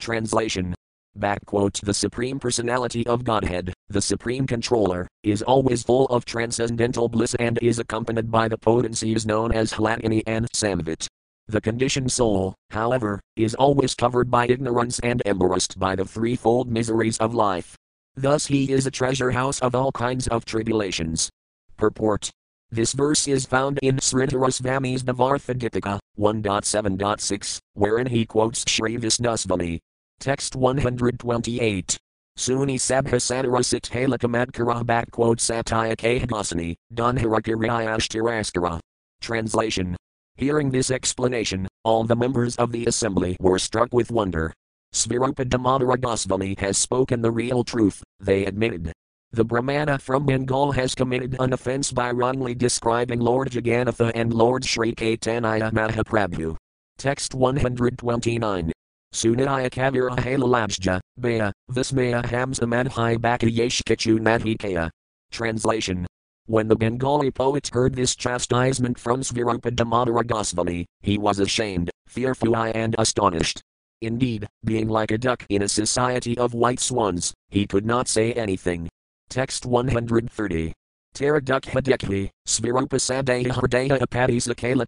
[0.00, 0.74] Translation.
[1.16, 7.34] Backquote The Supreme Personality of Godhead, the Supreme Controller, is always full of transcendental bliss
[7.36, 11.06] and is accompanied by the potencies known as Hladini and Samvit.
[11.46, 17.16] The conditioned soul, however, is always covered by ignorance and embarrassed by the threefold miseries
[17.18, 17.76] of life.
[18.16, 21.30] Thus he is a treasure house of all kinds of tribulations.
[21.76, 22.32] Purport
[22.70, 29.78] this verse is found in Sridhara Swami's Bhavartha Dipika 1.7.6, wherein he quotes Sri Visnusvami.
[30.18, 31.96] Text 128.
[32.36, 38.80] Suni Sabha Satara Sithalakamadkara backquote Satya Kahasani, Dunharakiriyashtiraskara.
[39.20, 39.96] Translation.
[40.36, 44.52] Hearing this explanation, all the members of the assembly were struck with wonder.
[44.92, 48.92] Svarupa Damodara Goswami has spoken the real truth, they admitted.
[49.36, 54.64] The Brahmana from Bengal has committed an offense by wrongly describing Lord Jagannatha and Lord
[54.64, 56.56] Sri Caitanya Mahaprabhu.
[56.96, 58.72] Text 129.
[59.12, 64.88] Sunaya Kavira Halalabja, Baya, Vismaya Hamsa Madhai Bakayashkichu Nadhikaya.
[65.30, 66.06] Translation
[66.46, 72.56] when the Bengali poet heard this chastisement from Svarupa Damodara Goswami, he was ashamed, fearful
[72.56, 73.60] and astonished.
[74.00, 78.32] Indeed, being like a duck in a society of white swans, he could not say
[78.32, 78.88] anything.
[79.28, 80.72] Text 130.
[81.14, 84.86] Taraduk Hadekhi, Svirupa Sadeha Hrdaya Apati Sakala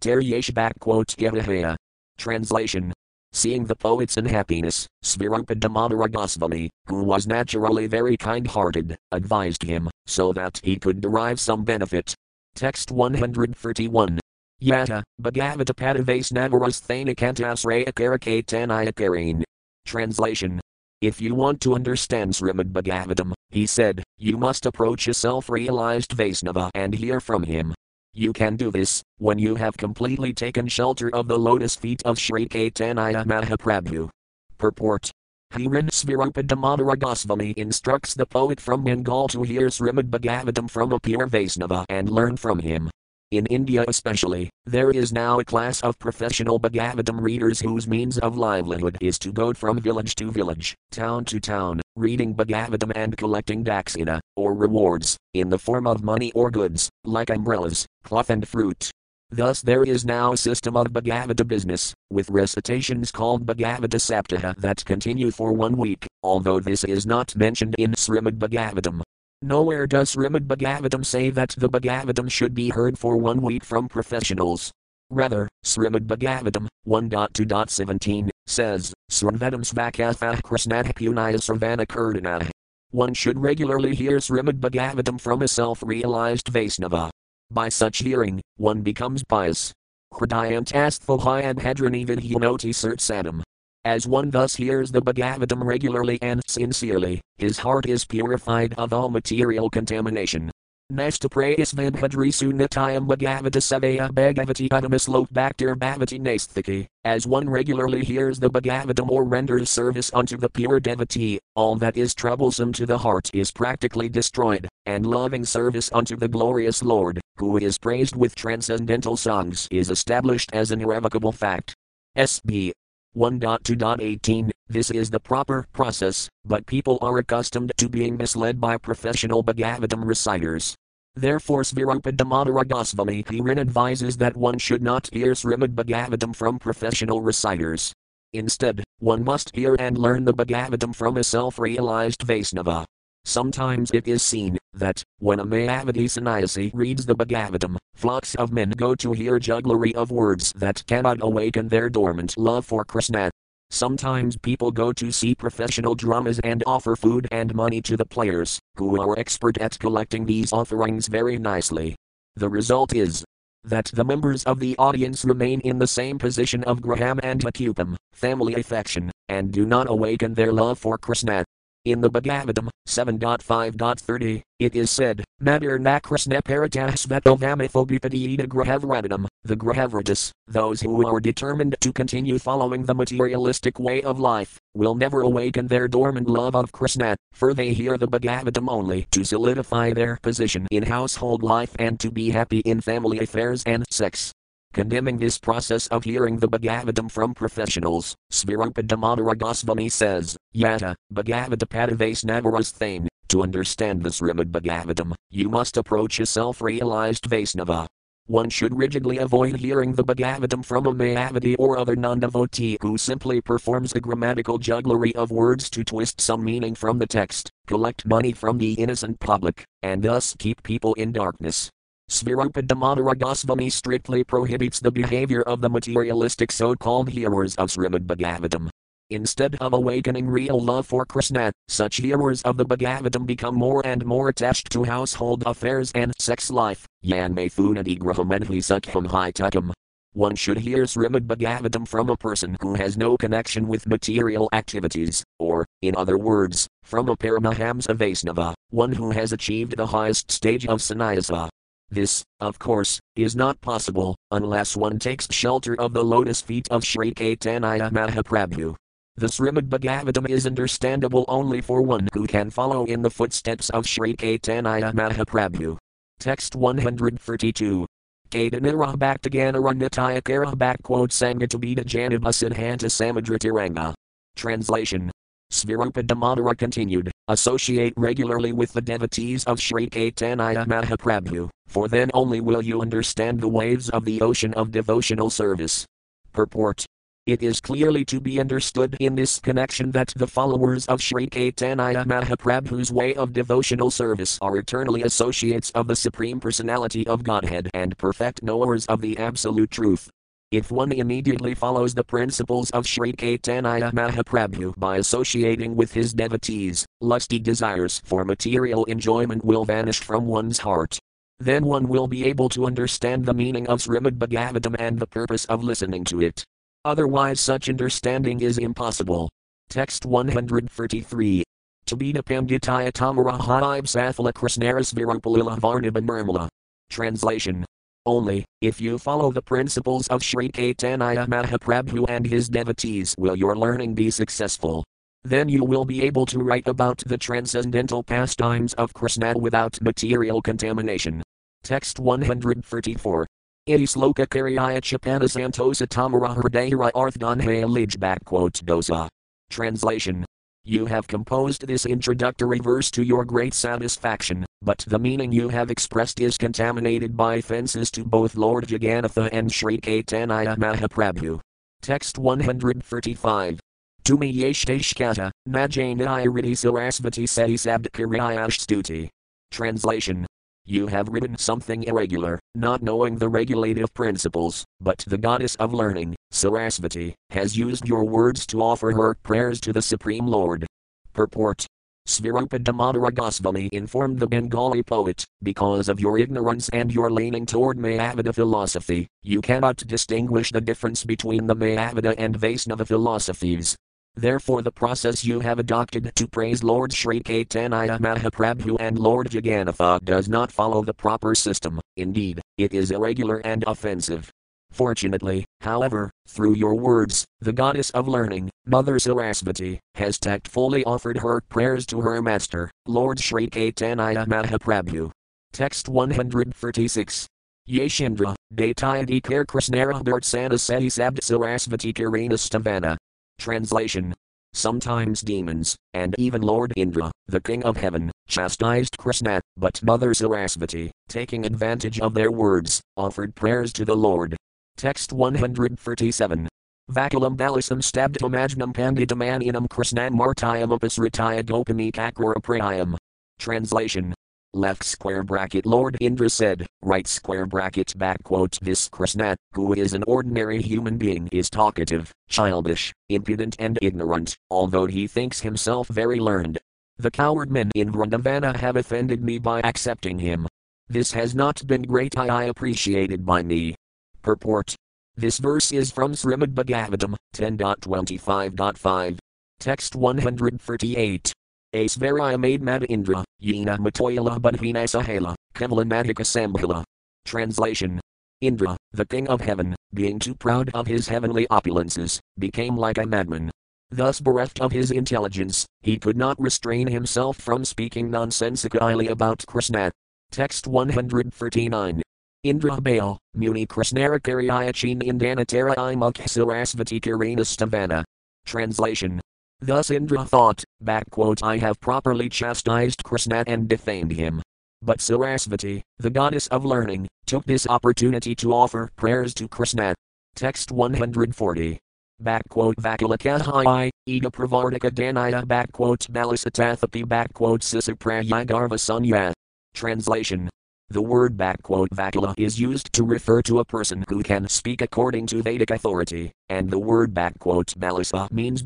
[1.17, 1.75] Yavahaya.
[2.17, 2.93] Translation
[3.31, 9.89] Seeing the poet's unhappiness, Svarupa Damodara Goswami, who was naturally very kind hearted, advised him,
[10.07, 12.15] so that he could derive some benefit.
[12.55, 14.19] Text 131.
[14.61, 19.43] Yata, Bhagavata Padavas Navaras Thanakantasraya Karakatanayakarin.
[19.85, 20.59] Translation.
[21.01, 26.11] If you want to understand Srimad Bhagavatam, he said, you must approach a self realized
[26.11, 27.73] Vaisnava and hear from him.
[28.13, 32.19] You can do this when you have completely taken shelter of the lotus feet of
[32.19, 34.09] Sri Caitanya Mahaprabhu.
[34.57, 35.09] Purport
[35.53, 40.99] Hiran Svarupa Damodara Goswami instructs the poet from Bengal to hear Srimad Bhagavatam from a
[40.99, 42.89] pure Vaisnava and learn from him.
[43.31, 48.35] In India especially, there is now a class of professional Bhagavatam readers whose means of
[48.35, 53.63] livelihood is to go from village to village, town to town, reading Bhagavatam and collecting
[53.63, 58.89] daksina, or rewards, in the form of money or goods, like umbrellas, cloth and fruit.
[59.29, 64.83] Thus there is now a system of Bhagavata business, with recitations called Bhagavata Saptaha that
[64.85, 69.03] continue for one week, although this is not mentioned in Srimad Bhagavatam.
[69.41, 73.87] Nowhere does Srimad Bhagavatam say that the Bhagavatam should be heard for one week from
[73.87, 74.69] professionals.
[75.09, 82.49] Rather, Srimad Bhagavatam 1.2.17 says, Sravatam svakathah krishnatha punaya sarvana kurdana.
[82.91, 87.09] One should regularly hear Srimad Bhagavatam from a self realized Vaisnava.
[87.49, 89.71] By such hearing, one becomes pious.
[90.13, 93.41] Hridayantasthalhai and Hadranividhyanoti Sadam.
[93.85, 99.07] As one thus hears the Bhagavatam regularly and sincerely, his heart is purified of all
[99.07, 100.51] material contamination.
[100.89, 106.87] Nasta prayas Vabhadri Sunatayam Bhagavata Savaya Bhagavati Adamaslope Bhaktir Bhavati Nasthiki.
[107.05, 111.95] As one regularly hears the Bhagavatam or renders service unto the pure devotee, all that
[111.95, 117.21] is troublesome to the heart is practically destroyed, and loving service unto the glorious Lord,
[117.37, 121.73] who is praised with transcendental songs, is established as an irrevocable fact.
[122.17, 122.73] SB
[123.17, 129.43] 1.2.18 This is the proper process, but people are accustomed to being misled by professional
[129.43, 130.75] Bhagavatam reciters.
[131.15, 137.19] Therefore Svarupa Damodara Goswami herein advises that one should not hear Srimad Bhagavatam from professional
[137.21, 137.91] reciters.
[138.33, 142.85] Instead, one must hear and learn the Bhagavatam from a self-realized Vaisnava.
[143.25, 148.71] Sometimes it is seen that, when a Mayavadi sannyasi reads the Bhagavatam, flocks of men
[148.71, 153.29] go to hear jugglery of words that cannot awaken their dormant love for Krishna.
[153.71, 158.59] Sometimes people go to see professional dramas and offer food and money to the players,
[158.77, 161.95] who are expert at collecting these offerings very nicely.
[162.35, 163.23] The result is
[163.63, 167.95] that the members of the audience remain in the same position of Graham and Hakupam,
[168.13, 171.43] family affection, and do not awaken their love for Krishna.
[171.89, 181.07] In the Bhagavatam 7.5.30, it is said, Madir Nakrasna Paratahsvetovamithobipadiita Grahavradhanam, the Grahavratas, those who
[181.07, 186.29] are determined to continue following the materialistic way of life, will never awaken their dormant
[186.29, 191.41] love of Krishna, for they hear the Bhagavatam only to solidify their position in household
[191.41, 194.31] life and to be happy in family affairs and sex.
[194.71, 201.67] Condemning this process of hearing the Bhagavatam from professionals, Svarupa Damodara Goswami says, Yata, Bhagavata
[201.67, 207.87] Padavas Navaras Thane, to understand the Srimad Bhagavatam, you must approach a self realized Vaisnava.
[208.27, 212.95] One should rigidly avoid hearing the Bhagavatam from a Mayavadi or other non devotee who
[212.95, 218.05] simply performs a grammatical jugglery of words to twist some meaning from the text, collect
[218.05, 221.71] money from the innocent public, and thus keep people in darkness.
[222.09, 228.07] Svarupa Damodara Goswami strictly prohibits the behavior of the materialistic so called hearers of Srimad
[228.07, 228.67] Bhagavatam.
[229.11, 234.03] Instead of awakening real love for Krishna, such hearers of the Bhagavatam become more and
[234.07, 236.87] more attached to household affairs and sex life.
[237.03, 239.71] Yan may funadigrahamedhi sukham hitakam.
[240.13, 245.23] One should hear Srimad Bhagavatam from a person who has no connection with material activities,
[245.37, 250.65] or, in other words, from a Paramahamsa Vaisnava, one who has achieved the highest stage
[250.65, 251.51] of sannyasa.
[251.91, 256.83] This, of course, is not possible unless one takes shelter of the lotus feet of
[256.83, 258.75] Sri Caitanya Mahaprabhu.
[259.15, 263.87] The Srimad Bhagavatam is understandable only for one who can follow in the footsteps of
[263.87, 265.77] Sri Caitanya Mahaprabhu.
[266.19, 267.85] Text 132.
[268.29, 273.95] Kadanira Bhaktaganaranyataya Kara backquote Sangatabita Janabha Samudratiranga.
[274.35, 275.11] Translation
[275.51, 282.41] Svarupa Damodara continued, associate regularly with the devotees of Sri Caitanya Mahaprabhu, for then only
[282.41, 285.85] will you understand the waves of the ocean of devotional service.
[286.33, 286.85] Purport
[287.29, 292.03] it is clearly to be understood in this connection that the followers of Sri Caitanya
[292.03, 297.95] Mahaprabhu's way of devotional service are eternally associates of the Supreme Personality of Godhead and
[297.99, 300.09] perfect knowers of the Absolute Truth.
[300.51, 306.87] If one immediately follows the principles of Sri Caitanya Mahaprabhu by associating with his devotees,
[307.01, 310.97] lusty desires for material enjoyment will vanish from one's heart.
[311.39, 315.45] Then one will be able to understand the meaning of Srimad Bhagavatam and the purpose
[315.45, 316.43] of listening to it.
[316.83, 319.29] Otherwise, such understanding is impossible.
[319.69, 321.43] Text 133.
[321.85, 326.49] Tabita Pamditaya Tamarahayib Sathala Krishnaras Virupalila Varnaba Nirmala.
[326.89, 327.63] Translation
[328.05, 333.55] only, if you follow the principles of Sri Caitanya Mahaprabhu and his devotees, will your
[333.55, 334.83] learning be successful.
[335.23, 340.41] Then you will be able to write about the transcendental pastimes of Krishna without material
[340.41, 341.21] contamination.
[341.63, 343.27] Text 134.
[343.67, 349.07] Iti sloka karyaya chapana santosa tamara hridayara arthdhanhaya lij backquote dosa.
[349.49, 350.25] Translation
[350.69, 355.71] you have composed this introductory verse to your great satisfaction, but the meaning you have
[355.71, 361.39] expressed is contaminated by offenses to both Lord Jagannatha and Sri Caitanya Mahaprabhu.
[361.81, 363.59] Text 135.
[364.03, 369.09] Tumi yeshteshkata, najanai riti sarasvati seti sabdkaryayash
[369.51, 370.27] Translation
[370.69, 376.15] you have written something irregular, not knowing the regulative principles, but the goddess of learning,
[376.31, 380.67] Sarasvati, has used your words to offer her prayers to the Supreme Lord.
[381.13, 381.65] Purport
[382.07, 387.77] Svarupa Damodara Goswami informed the Bengali poet, because of your ignorance and your leaning toward
[387.77, 393.75] Mayavada philosophy, you cannot distinguish the difference between the Mayavada and Vaisnava philosophies,
[394.19, 400.03] Therefore, the process you have adopted to praise Lord Sri Caitanya Mahaprabhu and Lord Jagannatha
[400.03, 404.29] does not follow the proper system, indeed, it is irregular and offensive.
[404.71, 411.39] Fortunately, however, through your words, the goddess of learning, Mother Sarasvati, has tactfully offered her
[411.47, 415.11] prayers to her master, Lord Sri Caitanya Mahaprabhu.
[415.53, 417.25] Text 136.
[417.69, 422.97] Yeshindra, Daitayadi Kar Krishnara Bhartsana Seti Sabd Sarasvati Karina Stavana.
[423.39, 424.13] Translation
[424.53, 430.89] Sometimes demons, and even Lord Indra, the king of heaven, chastised Krishna, but Mother Sarasvati,
[431.07, 434.35] taking advantage of their words, offered prayers to the Lord.
[434.75, 436.49] Text 137.
[436.91, 442.97] Vakulam balisam stabdhamajnam pandidamaninam krishnam martayam upasritaya gopami kakura prayam.
[443.37, 444.13] Translation
[444.55, 449.93] Left square bracket Lord Indra said, right square bracket back quote this Krishna, who is
[449.93, 456.19] an ordinary human being is talkative, childish, impudent and ignorant, although he thinks himself very
[456.19, 456.57] learned.
[456.97, 460.47] The coward men in Vrindavana have offended me by accepting him.
[460.87, 463.75] This has not been greatly appreciated by me.
[464.23, 464.73] Purport.
[465.15, 469.19] This verse is from Srimad Bhagavatam 10.25.5.
[469.59, 471.33] Text 138.
[471.73, 476.83] Aisvarya made Mad Indra, Yena Matoyala Budhina Sahela, Kavalanadika Sambhila.
[477.25, 477.99] Translation
[478.41, 483.05] Indra, the king of heaven, being too proud of his heavenly opulences, became like a
[483.05, 483.51] madman.
[483.91, 489.91] Thus bereft of his intelligence, he could not restrain himself from speaking nonsensically about Krishna.
[490.31, 492.01] Text 139.
[492.43, 498.03] Indra Baal, Muni Krishnara Karyayachin Indanatara Imuk Sarasvati Karina Stavana.
[498.45, 499.21] Translation
[499.61, 504.41] Thus Indra thought, I have properly chastised Krishna and defamed him.
[504.81, 509.93] But Sarasvati, the goddess of learning, took this opportunity to offer prayers to Krishna.
[510.35, 511.77] Text 140.
[512.23, 519.33] Backquote Vakulakahai, Ega Pravardika Danaya backquote Balisatathapi backquote Sisaprayagarva Sunya.
[519.73, 520.49] Translation
[520.91, 525.27] the word backquote Vakula is used to refer to a person who can speak according
[525.27, 528.63] to Vedic authority, and the word Balisa means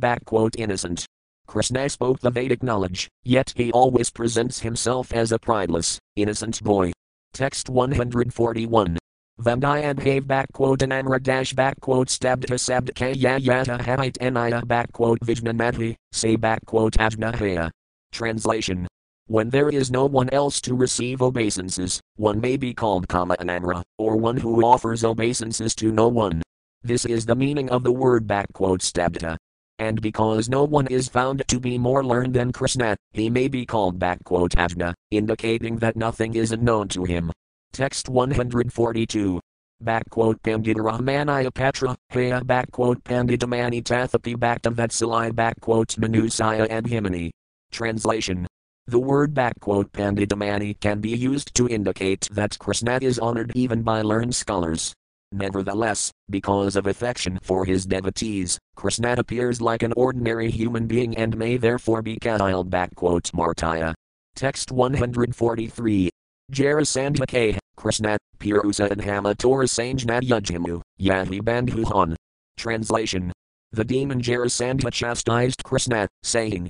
[0.58, 1.06] innocent.
[1.48, 6.94] Krishna spoke the Vedic knowledge, yet he always presents himself as a prideless, innocent boy.
[7.34, 8.98] Text 141.
[9.42, 17.70] Vamdayadhave backquote anamra dash backquote stabdha sabdka yayata habit anaya backquote vijnanadhi, say backquote ajnahaya.
[18.14, 18.88] Translation
[19.28, 23.82] when there is no one else to receive obeisances, one may be called Kama Anamra,
[23.98, 26.42] or one who offers obeisances to no one.
[26.82, 29.38] This is the meaning of the word stabdha.
[29.80, 33.66] And because no one is found to be more learned than Krishna, he may be
[33.66, 37.32] called ajna, indicating that nothing is unknown to him.
[37.72, 39.40] Text 142.
[39.82, 47.32] backquote Panditaramaniya Patra, Haya backquote Panditamani Tathapi Vatsalai backquote Manusaya and Himani.
[47.72, 48.48] Translation
[48.88, 54.02] the word backquote Pandidamani can be used to indicate that Krishna is honored even by
[54.02, 54.94] learned scholars.
[55.32, 61.38] Nevertheless, because of affection for his devotees, Krishna appears like an ordinary human being and
[61.38, 63.94] may therefore be backquote Martaya.
[64.36, 66.10] Text 143.
[66.52, 72.16] Jarasandha Krishna, Pirusa and Hama Torasanjna Yajhimu, Yahi Bandhuhan.
[72.58, 73.32] Translation
[73.74, 76.70] the demon Jarasandha chastised Krishna, saying,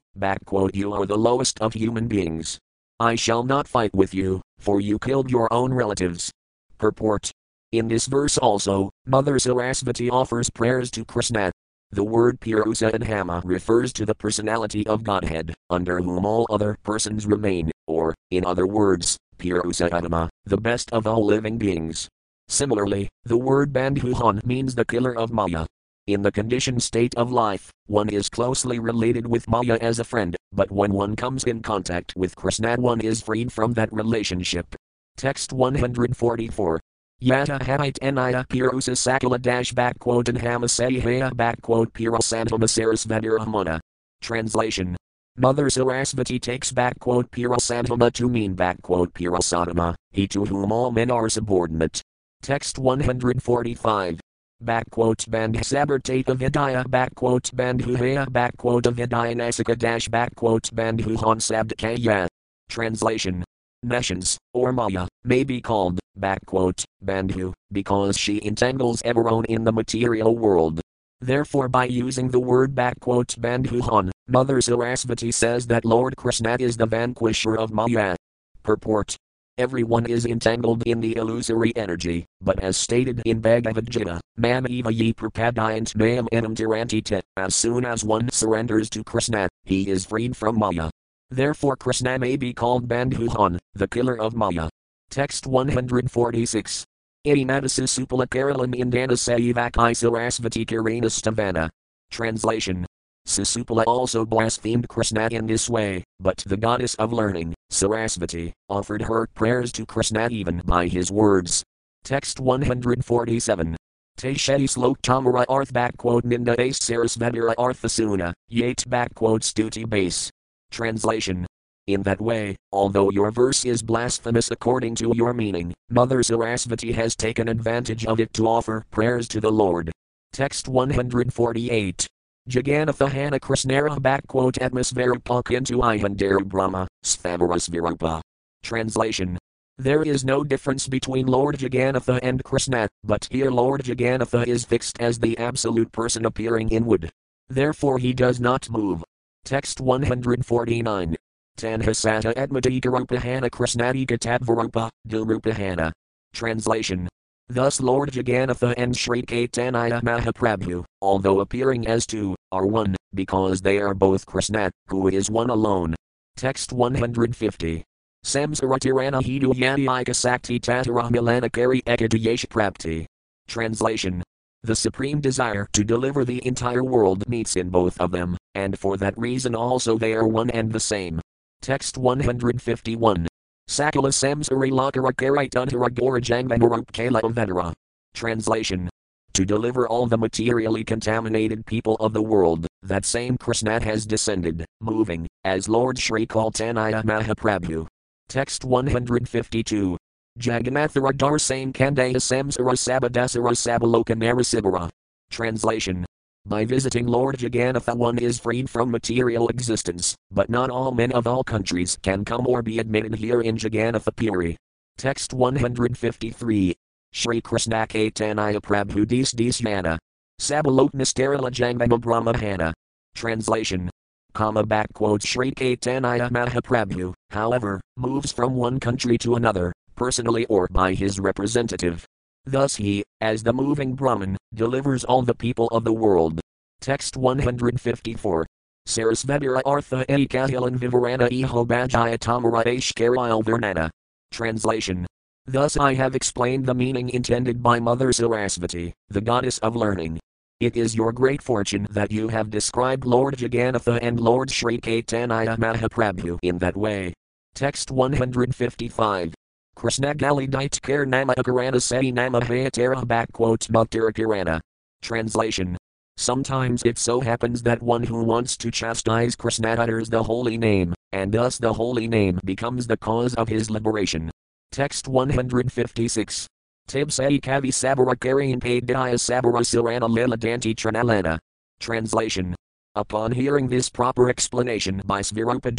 [0.73, 2.57] You are the lowest of human beings.
[2.97, 6.31] I shall not fight with you, for you killed your own relatives.
[6.77, 7.29] Purport.
[7.73, 11.51] In this verse also, Mother Sarasvati offers prayers to Krishna.
[11.91, 17.69] The word Purusadhama refers to the personality of Godhead, under whom all other persons remain,
[17.85, 22.07] or, in other words, Purusa Adama, the best of all living beings.
[22.47, 25.65] Similarly, the word Bandhuhan means the killer of Maya,
[26.05, 30.35] in the conditioned state of life, one is closely related with Maya as a friend,
[30.51, 34.75] but when one comes in contact with Krishna, one is freed from that relationship.
[35.15, 36.79] Text 144.
[37.21, 43.79] Yata Hamite Enaya Pirusa Sakala dash backquote and Hamasehaya backquote Pirasantama Sarasvadirahmana.
[44.21, 44.97] Translation.
[45.37, 51.29] Mother Sarasvati takes backquote Pirasantama to mean backquote Pirasatama, he to whom all men are
[51.29, 52.01] subordinate.
[52.41, 54.19] Text 145
[54.63, 62.27] backquote bandhasabartata vidya backquote bandhuhaya backquote avidyanasika dash backquote bandhuhan sabdakaya.
[62.69, 63.43] Translation.
[63.83, 70.37] Nescience, or Maya, may be called, backquote, bandhu, because she entangles everyone in the material
[70.37, 70.79] world.
[71.19, 76.85] Therefore, by using the word backquote bandhuhan, Mother Sarasvati says that Lord Krishna is the
[76.85, 78.15] vanquisher of Maya.
[78.63, 79.17] Purport
[79.59, 84.91] Everyone is entangled in the illusory energy, but as stated in Bhagavad Gita, Mam eva
[84.91, 90.35] ye prapadayant mayam enam tirantita, as soon as one surrenders to Krishna, he is freed
[90.35, 90.89] from Maya.
[91.29, 94.69] Therefore Krishna may be called Bandhuhan, the killer of Maya.
[95.11, 96.83] Text 146.
[97.27, 101.69] Imadasisupala Karalam Indana Saivaki Sarasvati Kirana Stavana.
[102.09, 102.87] Translation
[103.27, 109.27] Sisupala also blasphemed Krishna in this way, but the goddess of learning, Sarasvati, offered her
[109.33, 111.63] prayers to Krishna even by his words.
[112.03, 113.77] Text 147.
[114.17, 120.29] Tesheti slok tamara arth backquote ninda ace sarasvadira arthasuna, yate backquote stuti base.
[120.71, 121.47] Translation.
[121.87, 127.15] In that way, although your verse is blasphemous according to your meaning, Mother Sarasvati has
[127.15, 129.91] taken advantage of it to offer prayers to the Lord.
[130.31, 132.07] Text 148.
[132.49, 138.21] Jagannatha Hana Krishnara backquote into Ihandaru Brahma, Sthavarasvarapa.
[138.61, 139.37] Translation.
[139.77, 144.99] There is no difference between Lord Jagannatha and Krishna, but here Lord Jagannatha is fixed
[144.99, 147.09] as the absolute person appearing in wood.
[147.47, 149.05] Therefore he does not move.
[149.45, 151.15] Text 149.
[151.57, 155.93] Tanhasata Atmadikarupa Krishnadika Tatvarupa, Dilrupahana.
[156.33, 157.07] Translation.
[157.53, 163.77] Thus Lord Jagannatha and Sri Caitanya Mahaprabhu, although appearing as two, are one, because they
[163.77, 165.93] are both Krishna, who is one alone.
[166.35, 167.83] Text 150.
[168.25, 173.05] Samsaratirana hidu yadhyika sakti tatara milanakari ekadayesh prapti.
[173.47, 174.23] Translation.
[174.63, 178.97] The supreme desire to deliver the entire world meets in both of them, and for
[178.97, 181.21] that reason also they are one and the same.
[181.61, 183.27] Text 151.
[183.69, 187.73] Sakala samsari lakarakaraituntaragorajangvanarup vedara.
[188.13, 188.89] Translation.
[189.33, 194.63] To deliver all the materially contaminated people of the world, that same Krishna has descended,
[194.79, 197.87] moving, as Lord Sri Caitanya Mahaprabhu.
[198.29, 199.97] Text 152.
[200.39, 204.89] Jagannathara same Kandaya Samsara Sabadasara Sabalokanara
[205.31, 206.05] Translation.
[206.45, 211.25] By visiting Lord Jagannatha one is freed from material existence, but not all men of
[211.25, 214.57] all countries can come or be admitted here in Jagannatha Puri.
[214.97, 216.75] Text 153.
[217.13, 219.97] Shri Krishna Caitanya Prabhu Dis Disyana.
[220.41, 222.73] Sabaloknasterala Jangama Brahmahana.
[223.15, 223.89] Translation.
[224.33, 230.67] Comma back quotes Shri Caitanya Mahaprabhu, however, moves from one country to another, personally or
[230.71, 232.05] by his representative.
[232.45, 236.41] Thus he, as the moving Brahman, delivers all the people of the world.
[236.81, 238.45] Text 154.
[238.87, 243.89] Sarasvadira Artha Ekahilan Vivarana Eho Bhajaya Tamara Ashkaril Varnana.
[244.31, 245.07] Translation.
[245.45, 250.19] Thus I have explained the meaning intended by Mother Sarasvati, the goddess of learning.
[250.59, 255.57] It is your great fortune that you have described Lord Jagannatha and Lord Sri Caitanya
[255.57, 257.13] Mahaprabhu in that way.
[257.53, 259.33] Text 155.
[259.75, 264.61] Krishna Gali Dite Kar Nama Akarana Seti Nama Hayatara backquote Muktara Kirana.
[265.01, 265.77] Translation
[266.17, 270.93] Sometimes it so happens that one who wants to chastise Krishna utters the holy name,
[271.11, 274.29] and thus the holy name becomes the cause of his liberation.
[274.71, 276.47] Text 156.
[276.87, 281.39] Tibsai Kavi Sabara Karian Paid Daya Sabara Sirana Lila Danti Tranalana.
[281.79, 282.55] Translation
[282.95, 285.73] Upon hearing this proper explanation by Svarupa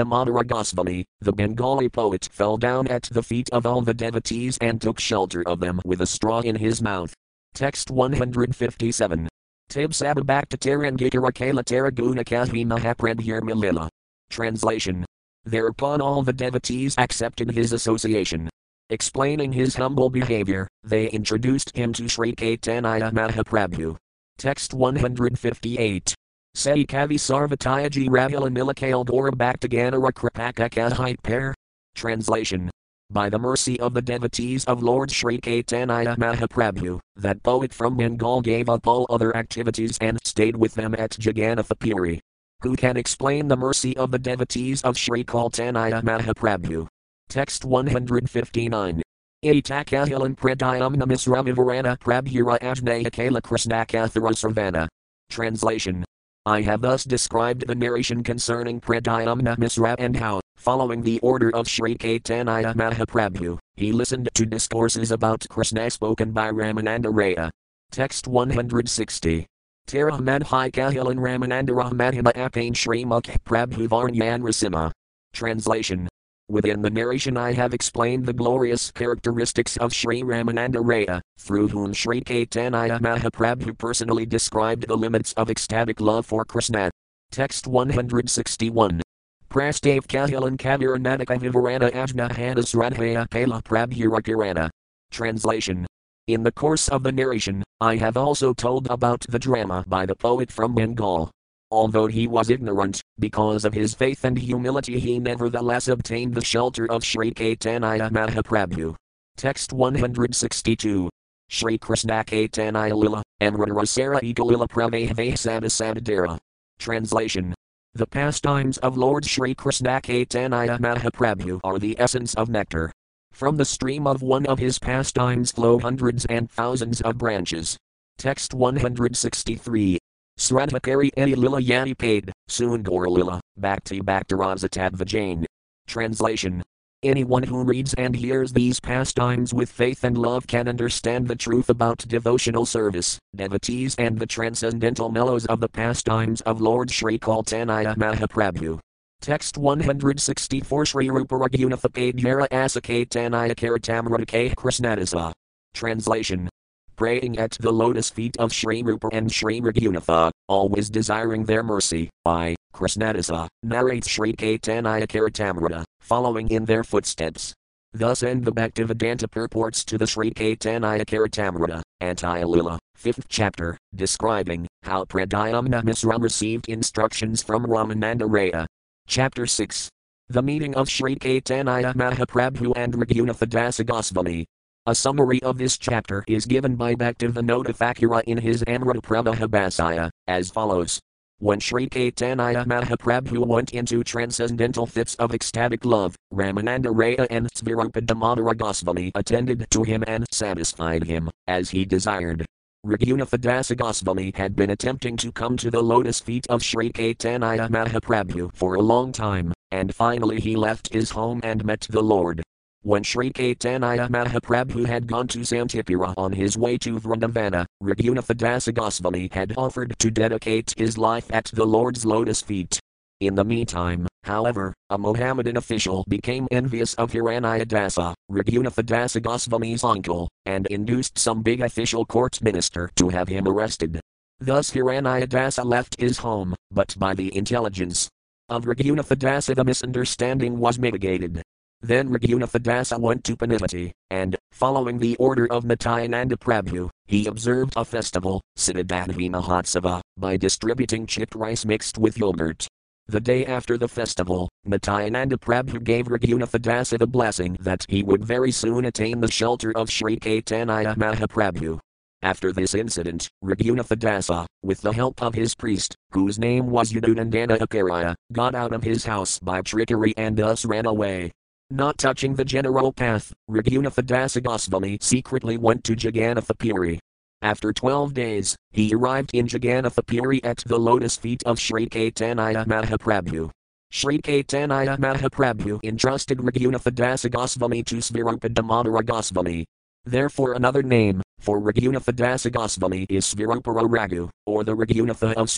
[0.48, 4.98] Goswami, the Bengali poet fell down at the feet of all the devotees and took
[4.98, 7.14] shelter of them with a straw in his mouth.
[7.54, 9.28] Text 157.
[9.68, 13.88] Tib Sababakta Tarangikara Kala Taraguna Kahi Mahaprabhir Milila.
[14.30, 15.04] Translation.
[15.44, 18.50] Thereupon all the devotees accepted his association.
[18.90, 23.96] Explaining his humble behavior, they introduced him to Sri Caitanya Mahaprabhu.
[24.36, 26.12] Text 158.
[26.56, 31.52] Say Kavi Sarvatayaji Bhaktaganara Kripaka Kahite pair.
[31.96, 32.70] Translation.
[33.10, 38.40] By the mercy of the devotees of Lord Sri Caitanya Mahaprabhu, that poet from Bengal
[38.40, 42.20] gave up all other activities and stayed with them at Jagannathapuri.
[42.62, 46.86] Who can explain the mercy of the devotees of Sri Caitanya Mahaprabhu?
[47.28, 49.02] Text 159.
[49.44, 54.86] Itakahilan Pradayam Namisramivarana Prabhura Ajnaya Kala Krishnakathara Sarvana.
[55.30, 56.04] Translation
[56.46, 61.66] I have thus described the narration concerning Pradyumna Misra and how, following the order of
[61.66, 67.48] Sri Caitanya Mahaprabhu, he listened to discourses about Krishna spoken by Ramananda Raya.
[67.90, 69.46] Text 160.
[69.86, 74.92] Tara Madhai Kahilan Ramanandara Mahima Apain Shri Mukh Prabhu Varnyan Rasima.
[75.32, 76.08] Translation
[76.48, 81.94] Within the narration, I have explained the glorious characteristics of Sri Ramananda Raya, through whom
[81.94, 86.90] Sri Caitanya Mahaprabhu personally described the limits of ecstatic love for Krishna.
[87.30, 89.00] Text 161.
[89.48, 94.68] Prastave Kahilan Kaviranadika Vivarana Ajna Hanas Radhaya Kala Prabhurakirana.
[95.10, 95.86] Translation
[96.26, 100.14] In the course of the narration, I have also told about the drama by the
[100.14, 101.30] poet from Bengal,
[101.70, 106.90] Although he was ignorant, because of his faith and humility, he nevertheless obtained the shelter
[106.90, 108.94] of Sri Caitanya Mahaprabhu.
[109.36, 111.08] Text 162.
[111.48, 116.38] Sri Krishna Caitanya Lila, Amritarasara Ekalila Pravahvai
[116.78, 117.54] Translation
[117.94, 122.92] The pastimes of Lord Sri Krishna Caitanya Mahaprabhu are the essence of nectar.
[123.32, 127.76] From the stream of one of his pastimes flow hundreds and thousands of branches.
[128.16, 129.98] Text 163.
[130.38, 135.44] Sradhakari Eni Lila Yani paid, Sundur Lila, Bhakti Bhaktarazatadvajain.
[135.86, 136.62] Translation
[137.04, 141.68] Anyone who reads and hears these pastimes with faith and love can understand the truth
[141.68, 147.94] about devotional service, devotees, and the transcendental mellows of the pastimes of Lord Sri Caitanya
[147.96, 148.80] Mahaprabhu.
[149.20, 155.18] Text 164 Sri Ruparagunifapadhyara Asakaitanya Karatamradake Krishnadasa.
[155.18, 155.32] Ah.
[155.74, 156.48] Translation
[156.96, 162.10] praying at the lotus feet of Sri Rupa and Sri Raghunatha, always desiring their mercy.
[162.24, 167.54] I, Krishnadasa, narrates Sri Caitanya Caritamrita, following in their footsteps.
[167.92, 175.04] Thus end the Bhaktivedanta purports to the Sri Caitanya Caritamrita, Antya-Lila, 5th chapter, describing how
[175.04, 178.66] Pradyumna Misra received instructions from Ramananda Raya.
[179.06, 179.88] Chapter 6.
[180.28, 184.46] The meeting of Sri Caitanya Mahaprabhu and Raghunatha Dasa Goswami,
[184.86, 190.50] a summary of this chapter is given by Bhaktivinoda Thakura in his Amrita Pravahabhasya, as
[190.50, 191.00] follows.
[191.38, 198.04] When Sri Caitanya Mahaprabhu went into transcendental fits of ecstatic love, Ramananda Raya and Svarupa
[198.04, 202.44] Damodara Goswami attended to him and satisfied him, as he desired.
[202.84, 207.70] Raghunatha Dasa Goswami had been attempting to come to the lotus feet of Sri Caitanya
[207.70, 212.42] Mahaprabhu for a long time, and finally he left his home and met the Lord.
[212.84, 218.74] When Sri Caitanya Mahaprabhu had gone to Santipura on his way to Vrindavana, Raghunatha Dasa
[218.74, 222.78] Goswami had offered to dedicate his life at the Lord's lotus feet.
[223.20, 230.28] In the meantime, however, a Mohammedan official became envious of Hiranya Dasa, Raghunatha Goswami's uncle,
[230.44, 233.98] and induced some big official court minister to have him arrested.
[234.40, 238.10] Thus Hiranya Dasa left his home, but by the intelligence
[238.50, 241.42] of Raghunatha Dasa the misunderstanding was mitigated,
[241.86, 247.84] then Raghunatha went to Panihati, and, following the order of Nityananda Prabhu, he observed a
[247.84, 252.66] festival, Siddhadhavi Mahotsava, by distributing chipped rice mixed with yogurt.
[253.06, 258.24] The day after the festival, Nityananda Prabhu gave Raghunatha Dasa the blessing that he would
[258.24, 261.78] very soon attain the shelter of Sri Caitanya Mahaprabhu.
[262.22, 267.60] After this incident, Raghunatha Dasa, with the help of his priest, whose name was Yadunandana
[267.60, 271.30] Acharya, got out of his house by trickery and thus ran away.
[271.74, 277.00] Not touching the general path, Raghunatha Dasagosvami secretly went to Jagannatha
[277.42, 283.50] After twelve days, he arrived in Jagannatha at the lotus feet of Sri Caitanya Mahaprabhu.
[283.90, 289.64] Sri Caitanya Mahaprabhu entrusted Raghunatha Dasagosvami to Svarupa Damodara Gosvami.
[290.04, 295.48] Therefore another name, for Raghunatha Dasagosvami is Svirupara Raghu, or the Raghunatha of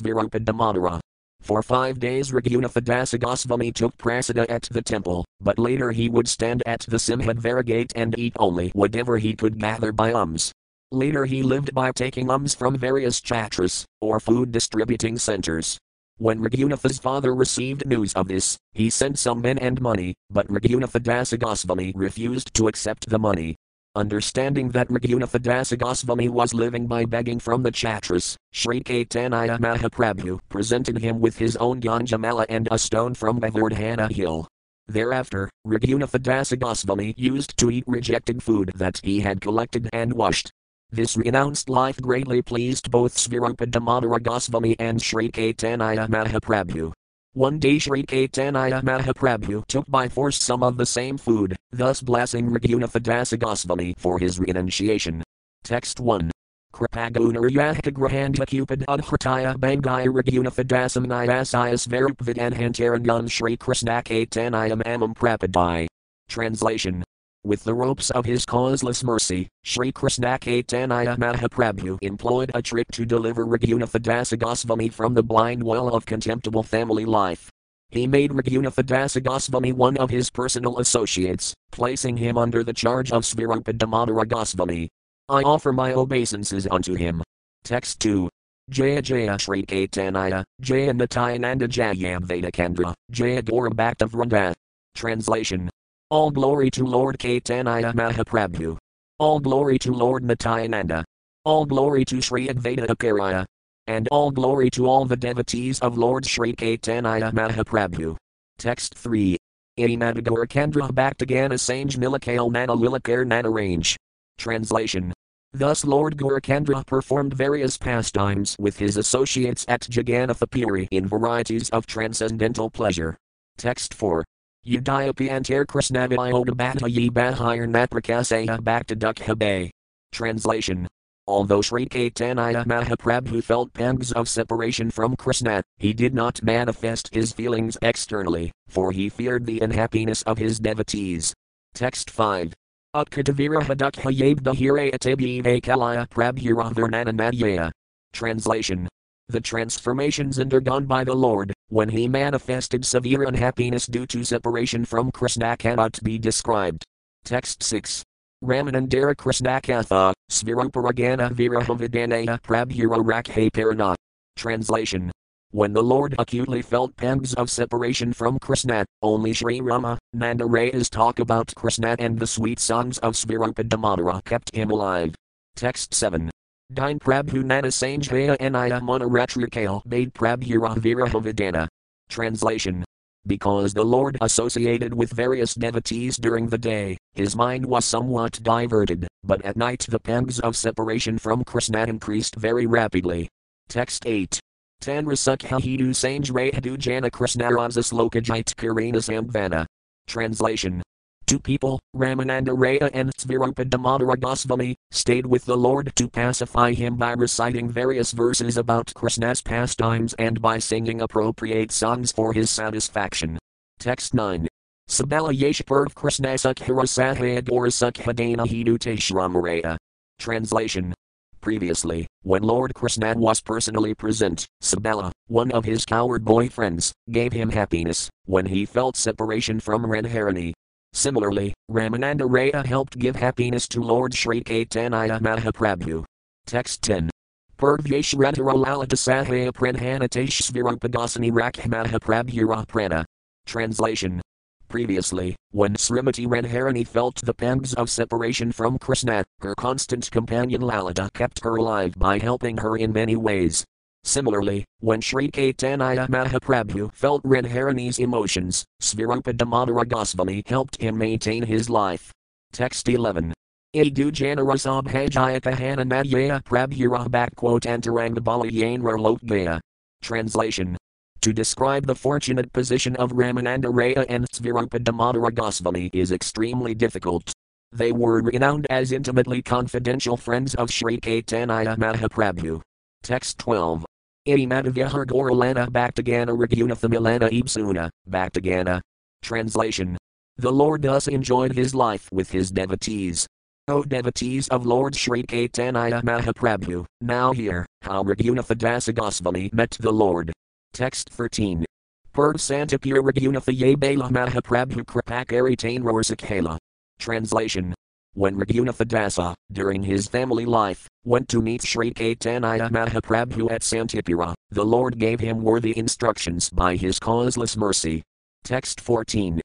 [0.43, 0.99] Damodara.
[1.47, 6.81] For five days Raghunatha took prasada at the temple, but later he would stand at
[6.81, 10.51] the Simhadvara gate and eat only whatever he could gather by ums.
[10.91, 15.79] Later he lived by taking ums from various chatras, or food distributing centers.
[16.19, 21.93] When Raghunatha's father received news of this, he sent some men and money, but Raghunatha
[21.95, 23.55] refused to accept the money.
[23.97, 30.99] Understanding that Raghunatha Dasagosvami was living by begging from the Chatras, Sri Caitanya Mahaprabhu presented
[30.99, 34.49] him with his own Gunjamala and a stone from Govardhana hill.
[34.87, 40.53] Thereafter, Raghunatha Dasagosvami used to eat rejected food that he had collected and washed.
[40.91, 46.93] This renounced life greatly pleased both Svarupa Damodara Gosvami and Sri Caitanya Mahaprabhu.
[47.37, 52.49] One day Sri Caitanya Mahaprabhu took by force some of the same food, thus blessing
[52.49, 55.23] Raghunatha Dasagosvami for his renunciation.
[55.63, 56.31] Text 1.
[56.73, 65.89] Kripagunarayaka Grahanda Cupid Udhritaya Bangaya Raghunatha Dasamnayasayas Varupvidanhantaranyan Sri Krishna Caitanya Mamam Prapadai.
[66.31, 67.05] Translation
[67.47, 73.07] with the ropes of his causeless mercy, Sri Krishna Caitanya Mahaprabhu employed a trick to
[73.07, 77.51] deliver Raghunatha Dasagosvami from the blind well of contemptible family life.
[77.91, 83.23] He made Raghunatha Dasagosvami one of his personal associates, placing him under the charge of
[83.23, 84.89] Svarupa Damodara Gosvami.
[85.29, 87.23] I offer my obeisances unto him.
[87.63, 88.29] Text 2.
[88.71, 94.55] Jaya Jaya Sri Caitanya, Jaya Nityananda Jayam Vedakandra, Jaya Gaura
[94.97, 95.71] Translation
[96.09, 98.79] all glory to Lord Caitanya Mahaprabhu.
[99.19, 101.05] All glory to Lord Nityananda.
[101.45, 103.45] All glory to Sri Advaita Acharya.
[103.89, 108.17] And all glory to all the devotees of Lord Sri Caitanya Mahaprabhu.
[108.57, 109.37] Text 3.
[109.81, 113.97] Imadagara Kandra Bhaktagana Sange Nilakale Nana Lilakar Nana Range.
[114.39, 115.13] Translation.
[115.53, 122.71] Thus Lord Gauracandra performed various pastimes with his associates at Jagannatha in varieties of transcendental
[122.71, 123.17] pleasure.
[123.57, 124.25] Text 4.
[124.67, 129.71] Udayapantar Krishnavayodabhatayi Bahir Naprakasaya Bhaktadukhabe.
[130.13, 130.89] Translation
[131.29, 137.33] Although Sri Caitanya Mahaprabhu felt pangs of separation from Krishna, he did not manifest his
[137.33, 141.33] feelings externally, for he feared the unhappiness of his devotees.
[141.75, 142.53] Text 5.
[142.95, 147.71] Utkatavira Hadukha Atabi Kalaya Prabhira Vernanamadhyaya.
[148.13, 148.89] Translation
[149.29, 155.11] the transformations undergone by the Lord, when he manifested severe unhappiness due to separation from
[155.11, 156.85] Krishna cannot be described.
[157.25, 158.05] Text 6.
[158.45, 163.97] Ramanandara Krishnakatha, Svirupuragana Virahavidanaya Prabhura Rakhe Parana.
[164.37, 165.11] Translation.
[165.53, 171.19] When the Lord acutely felt pangs of separation from Krishna, only Sri Rama, Nandaraya's talk
[171.19, 175.15] about Krishna and the sweet songs of Svarupa Damodara kept him alive.
[175.57, 176.31] Text 7.
[176.73, 181.69] Dine Prabhu Nanasanjaya Anaya Monaratrikale made Prabhura Virahavadana.
[182.09, 182.85] Translation
[183.27, 189.09] because the Lord associated with various devotees during the day, his mind was somewhat diverted,
[189.25, 193.29] but at night the pangs of separation from Krishna increased very rapidly.
[193.69, 194.39] Text 8.
[194.83, 199.67] Tanrasukha Hidu Sanjrayadu Jana Krishnaraza Slokajit Karina Samvana.
[200.07, 200.83] Translation
[201.27, 206.95] Two people, Ramananda Raya and Svarupa Damodara Gosvami, stayed with the Lord to pacify him
[206.95, 213.41] by reciting various verses about Krishna's pastimes and by singing appropriate songs for his satisfaction.
[213.81, 214.47] Text 9.
[214.89, 219.77] Sabala Yeshpurv Krishna Sukhara Sahayagora Sukhadana Hiduteshramaraya.
[220.21, 220.95] Translation
[221.41, 227.51] Previously, when Lord Krishna was personally present, Subala, one of his coward boyfriends, gave him
[227.51, 230.53] happiness when he felt separation from Radharani,
[230.97, 236.07] Similarly, Ramananda Raya helped give happiness to Lord Sri Caitanya Mahaprabhu.
[236.47, 237.11] Text 10.
[237.59, 243.05] Purvyeshratara lalita sahaya pranhanatash svirupadasani rakhmahaprabhura prana.
[243.45, 244.23] Translation.
[244.69, 251.11] Previously, when Srimati Radharani felt the pangs of separation from Krishna, her constant companion Lalita
[251.13, 253.67] kept her alive by helping her in many ways.
[254.07, 261.69] Similarly, when Sri Caitanya Mahaprabhu felt Radharani's emotions, Svarupa Damodara Gosvami helped him maintain his
[261.69, 262.13] life.
[262.53, 263.35] Text 11.
[263.75, 269.59] Idu Janarasabhajayaka Hanamadhyaya Prabhura Backquote Antaranga Balayanra Lokgaya.
[270.03, 270.77] Translation
[271.23, 277.33] To describe the fortunate position of Ramananda Raya and Svarupa Damodara Goswami is extremely difficult.
[277.73, 282.63] They were renowned as intimately confidential friends of Sri Caitanya Mahaprabhu.
[283.03, 283.85] Text 12.
[284.27, 288.81] Imadavya Goralana Bhaktagana Ragunatha Milana Ibsuna, Bhaktagana.
[289.23, 289.97] Translation.
[290.37, 293.27] The Lord thus enjoyed his life with his devotees.
[293.69, 300.33] O devotees of Lord Sri Caitanya Mahaprabhu, now hear how Raghunatha Goswami met the Lord.
[300.73, 301.65] Text 13.
[302.13, 306.59] Per Santapura Raghunatha Yabala Mahaprabhu Kripakari Tainror Sakhala.
[306.99, 307.75] Translation.
[308.17, 314.33] When Raghunathadasa, uh, during his family life, went to meet Sri Caitanya Mahaprabhu at Santipura,
[314.49, 318.03] the Lord gave him worthy instructions by his causeless mercy.
[318.43, 319.39] Text 14.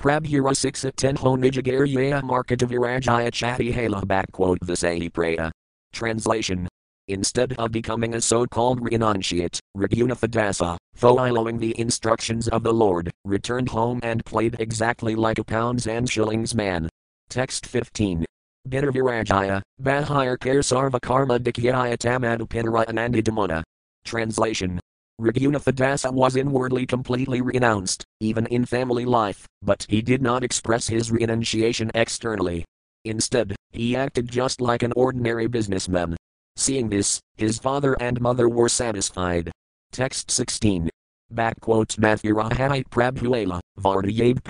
[0.00, 5.52] Prabhura Siksa Tenho Nijagarya Markatavirajaya Chatihala backquote Visahi Praya.
[5.92, 6.66] Translation.
[7.06, 13.08] Instead of becoming a so-called renunciate, Raghunatha Dasa, uh, following the instructions of the Lord,
[13.24, 16.88] returned home and played exactly like a pounds and shillings man.
[17.28, 18.24] Text 15.
[18.68, 23.62] Bittervirajaya, Bahir Kare Sarva Karma Dikyaya Tamadupinara Anandidamuna.
[24.04, 24.80] Translation.
[25.20, 31.10] Raghunatha was inwardly completely renounced, even in family life, but he did not express his
[31.10, 32.64] renunciation externally.
[33.04, 36.16] Instead, he acted just like an ordinary businessman.
[36.56, 39.50] Seeing this, his father and mother were satisfied.
[39.92, 40.90] Text 16.
[41.30, 44.42] Back quotes Mathurahai Prabhuela, Vardayab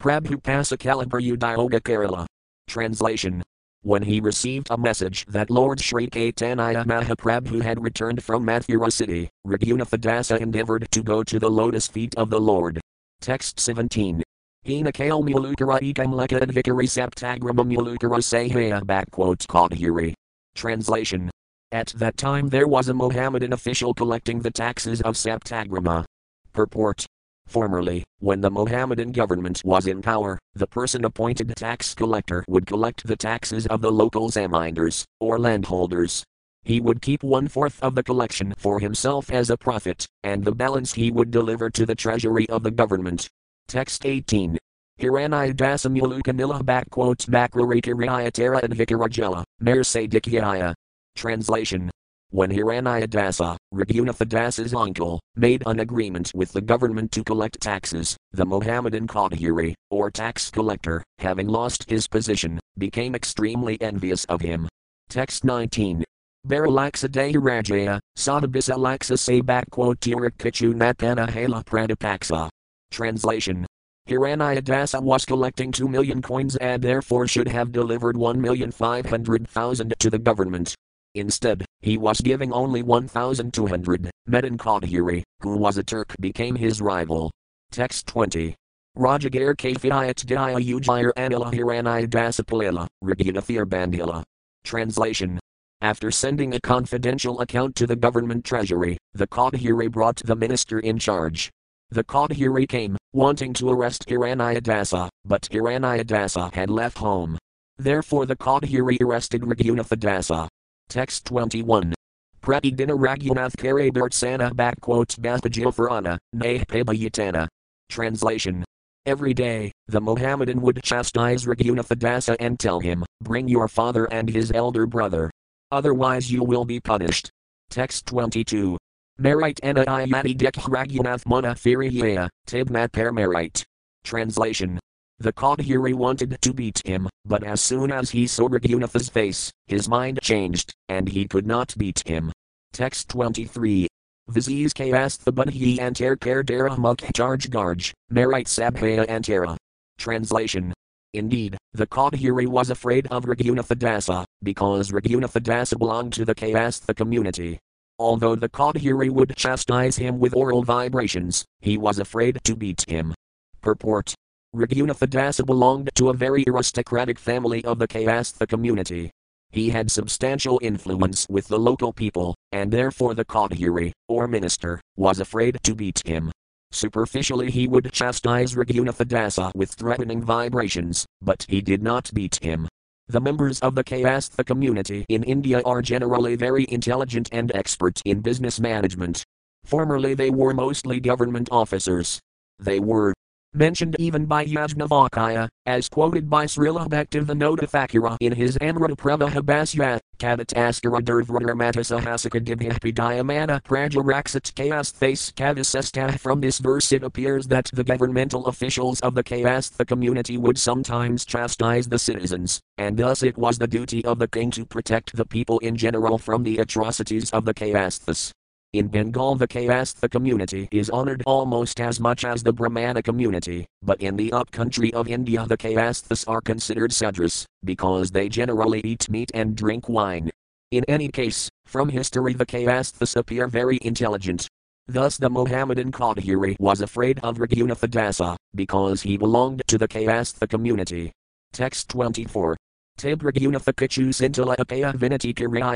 [0.00, 0.20] Pela.
[0.20, 2.26] Prabhu Pasakalaprayu Dioga Kerala.
[2.66, 3.42] Translation.
[3.82, 9.30] When he received a message that Lord Sri Caitanya Mahaprabhu had returned from Mathura city,
[9.46, 12.80] Raghunatha Dasa endeavored to go to the lotus feet of the Lord.
[13.20, 14.22] Text 17.
[14.66, 20.12] Hina Kale Mulukara Ekam Leka Advikari Saptagrama Mulukara Sahaya backquote Kadhiri.
[20.54, 21.30] Translation.
[21.72, 26.04] At that time there was a Mohammedan official collecting the taxes of Saptagrama.
[26.52, 27.06] Purport.
[27.50, 33.04] Formerly, when the Mohammedan government was in power, the person appointed tax collector would collect
[33.04, 36.22] the taxes of the local zamindars, or landholders.
[36.62, 40.54] He would keep one fourth of the collection for himself as a profit, and the
[40.54, 43.28] balance he would deliver to the treasury of the government.
[43.66, 44.56] Text 18.
[45.00, 50.72] Hiranaya Dasamulukanila backquotes Bakrarikariatara and Vikarajela, Merse Dikyaya.
[51.16, 51.90] Translation.
[52.30, 58.44] When Hiranya Dasa, Raghunatha uncle, made an agreement with the government to collect taxes, the
[58.44, 64.68] Mohammedan Caudhuri, or tax collector, having lost his position, became extremely envious of him.
[65.08, 66.02] Text 19.
[66.48, 72.48] Baralaksa de Rajaya, Sadabisa Laksa say backquote Tirak Kichu Natana Hala Pradipaksa.
[72.90, 73.66] Translation.
[74.08, 80.18] Hiranya Dasa was collecting 2 million coins and therefore should have delivered 1,500,000 to the
[80.18, 80.74] government.
[81.14, 84.10] Instead, he was giving only 1,200.
[84.26, 87.30] Medan Caudhuri, who was a Turk, became his rival.
[87.72, 88.54] Text 20.
[88.96, 94.22] Rajagar Kafiyat Daya Ujir Anila Hiranaya Dasapalila, Raghinathir Bandila.
[94.64, 95.40] Translation.
[95.80, 100.98] After sending a confidential account to the government treasury, the Caudhuri brought the minister in
[100.98, 101.50] charge.
[101.90, 107.38] The Caudhuri came, wanting to arrest Hiranya Dasa, but Hiranya Dasa had left home.
[107.78, 110.48] Therefore the Caudhuri arrested Raghunatha.
[110.90, 111.94] Text 21.
[112.42, 117.46] Pratidina Raghunath Kare Bhartsana backquotes Baspajilfarana, Nay Pabayatana.
[117.88, 118.64] Translation.
[119.06, 124.28] Every day, the Mohammedan would chastise Raghunatha Dasa and tell him, Bring your father and
[124.28, 125.30] his elder brother.
[125.70, 127.30] Otherwise you will be punished.
[127.70, 128.76] Text 22.
[129.16, 133.62] Merit ana ayati dek Raghunath Muna Firiyaya, Tibmat Permerit.
[134.02, 134.80] Translation.
[135.20, 139.86] The Caudhuri wanted to beat him, but as soon as he saw Raghunatha's face, his
[139.86, 142.32] mind changed, and he could not beat him.
[142.72, 143.86] Text 23.
[144.28, 149.58] Viziz Kastha Budhi Antar Kardara Mukh Charge Garj, Merit Sabhaya Antara.
[149.98, 150.72] Translation.
[151.12, 157.58] Indeed, the Caudhuri was afraid of Raghunatha because Raghunatha belonged to the Kayastha community.
[157.98, 163.12] Although the Caudhuri would chastise him with oral vibrations, he was afraid to beat him.
[163.60, 164.14] Purport.
[164.54, 169.12] Raghunatha belonged to a very aristocratic family of the Kayastha community.
[169.52, 175.20] He had substantial influence with the local people, and therefore the Caudhuri, or minister, was
[175.20, 176.32] afraid to beat him.
[176.72, 182.66] Superficially he would chastise Raghunathadasa with threatening vibrations, but he did not beat him.
[183.06, 188.20] The members of the Kayastha community in India are generally very intelligent and expert in
[188.20, 189.22] business management.
[189.64, 192.18] Formerly they were mostly government officers.
[192.58, 193.14] They were
[193.54, 201.00] mentioned even by Yajnavalkya, as quoted by Srila Bhaktivinoda Thakura in his Amrita Pravahabhasya, Kadataskara
[201.00, 206.18] Durvramatasa Hasakadibhapidayamana Prajaraksat Kayasthas Kadasesta.
[206.20, 211.24] From this verse it appears that the governmental officials of the Kayastha community would sometimes
[211.24, 215.24] chastise the citizens, and thus it was the duty of the king to protect the
[215.26, 218.32] people in general from the atrocities of the Kayasthas.
[218.72, 224.00] In Bengal, the Kayastha community is honored almost as much as the Brahmana community, but
[224.00, 229.32] in the upcountry of India, the Kayasthas are considered Sudras, because they generally eat meat
[229.34, 230.30] and drink wine.
[230.70, 234.46] In any case, from history, the Kayasthas appear very intelligent.
[234.86, 241.10] Thus, the Mohammedan Caudhuri was afraid of Raghunatha because he belonged to the Kayastha community.
[241.52, 242.56] Text 24.
[243.00, 244.94] Tibragunatha Kachu Sintala Apaya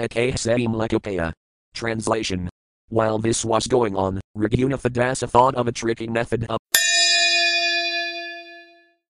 [0.08, 1.32] Kasaim
[1.74, 2.48] Translation
[2.94, 6.58] while this was going on, Raghunatha Dasa thought of a tricky method of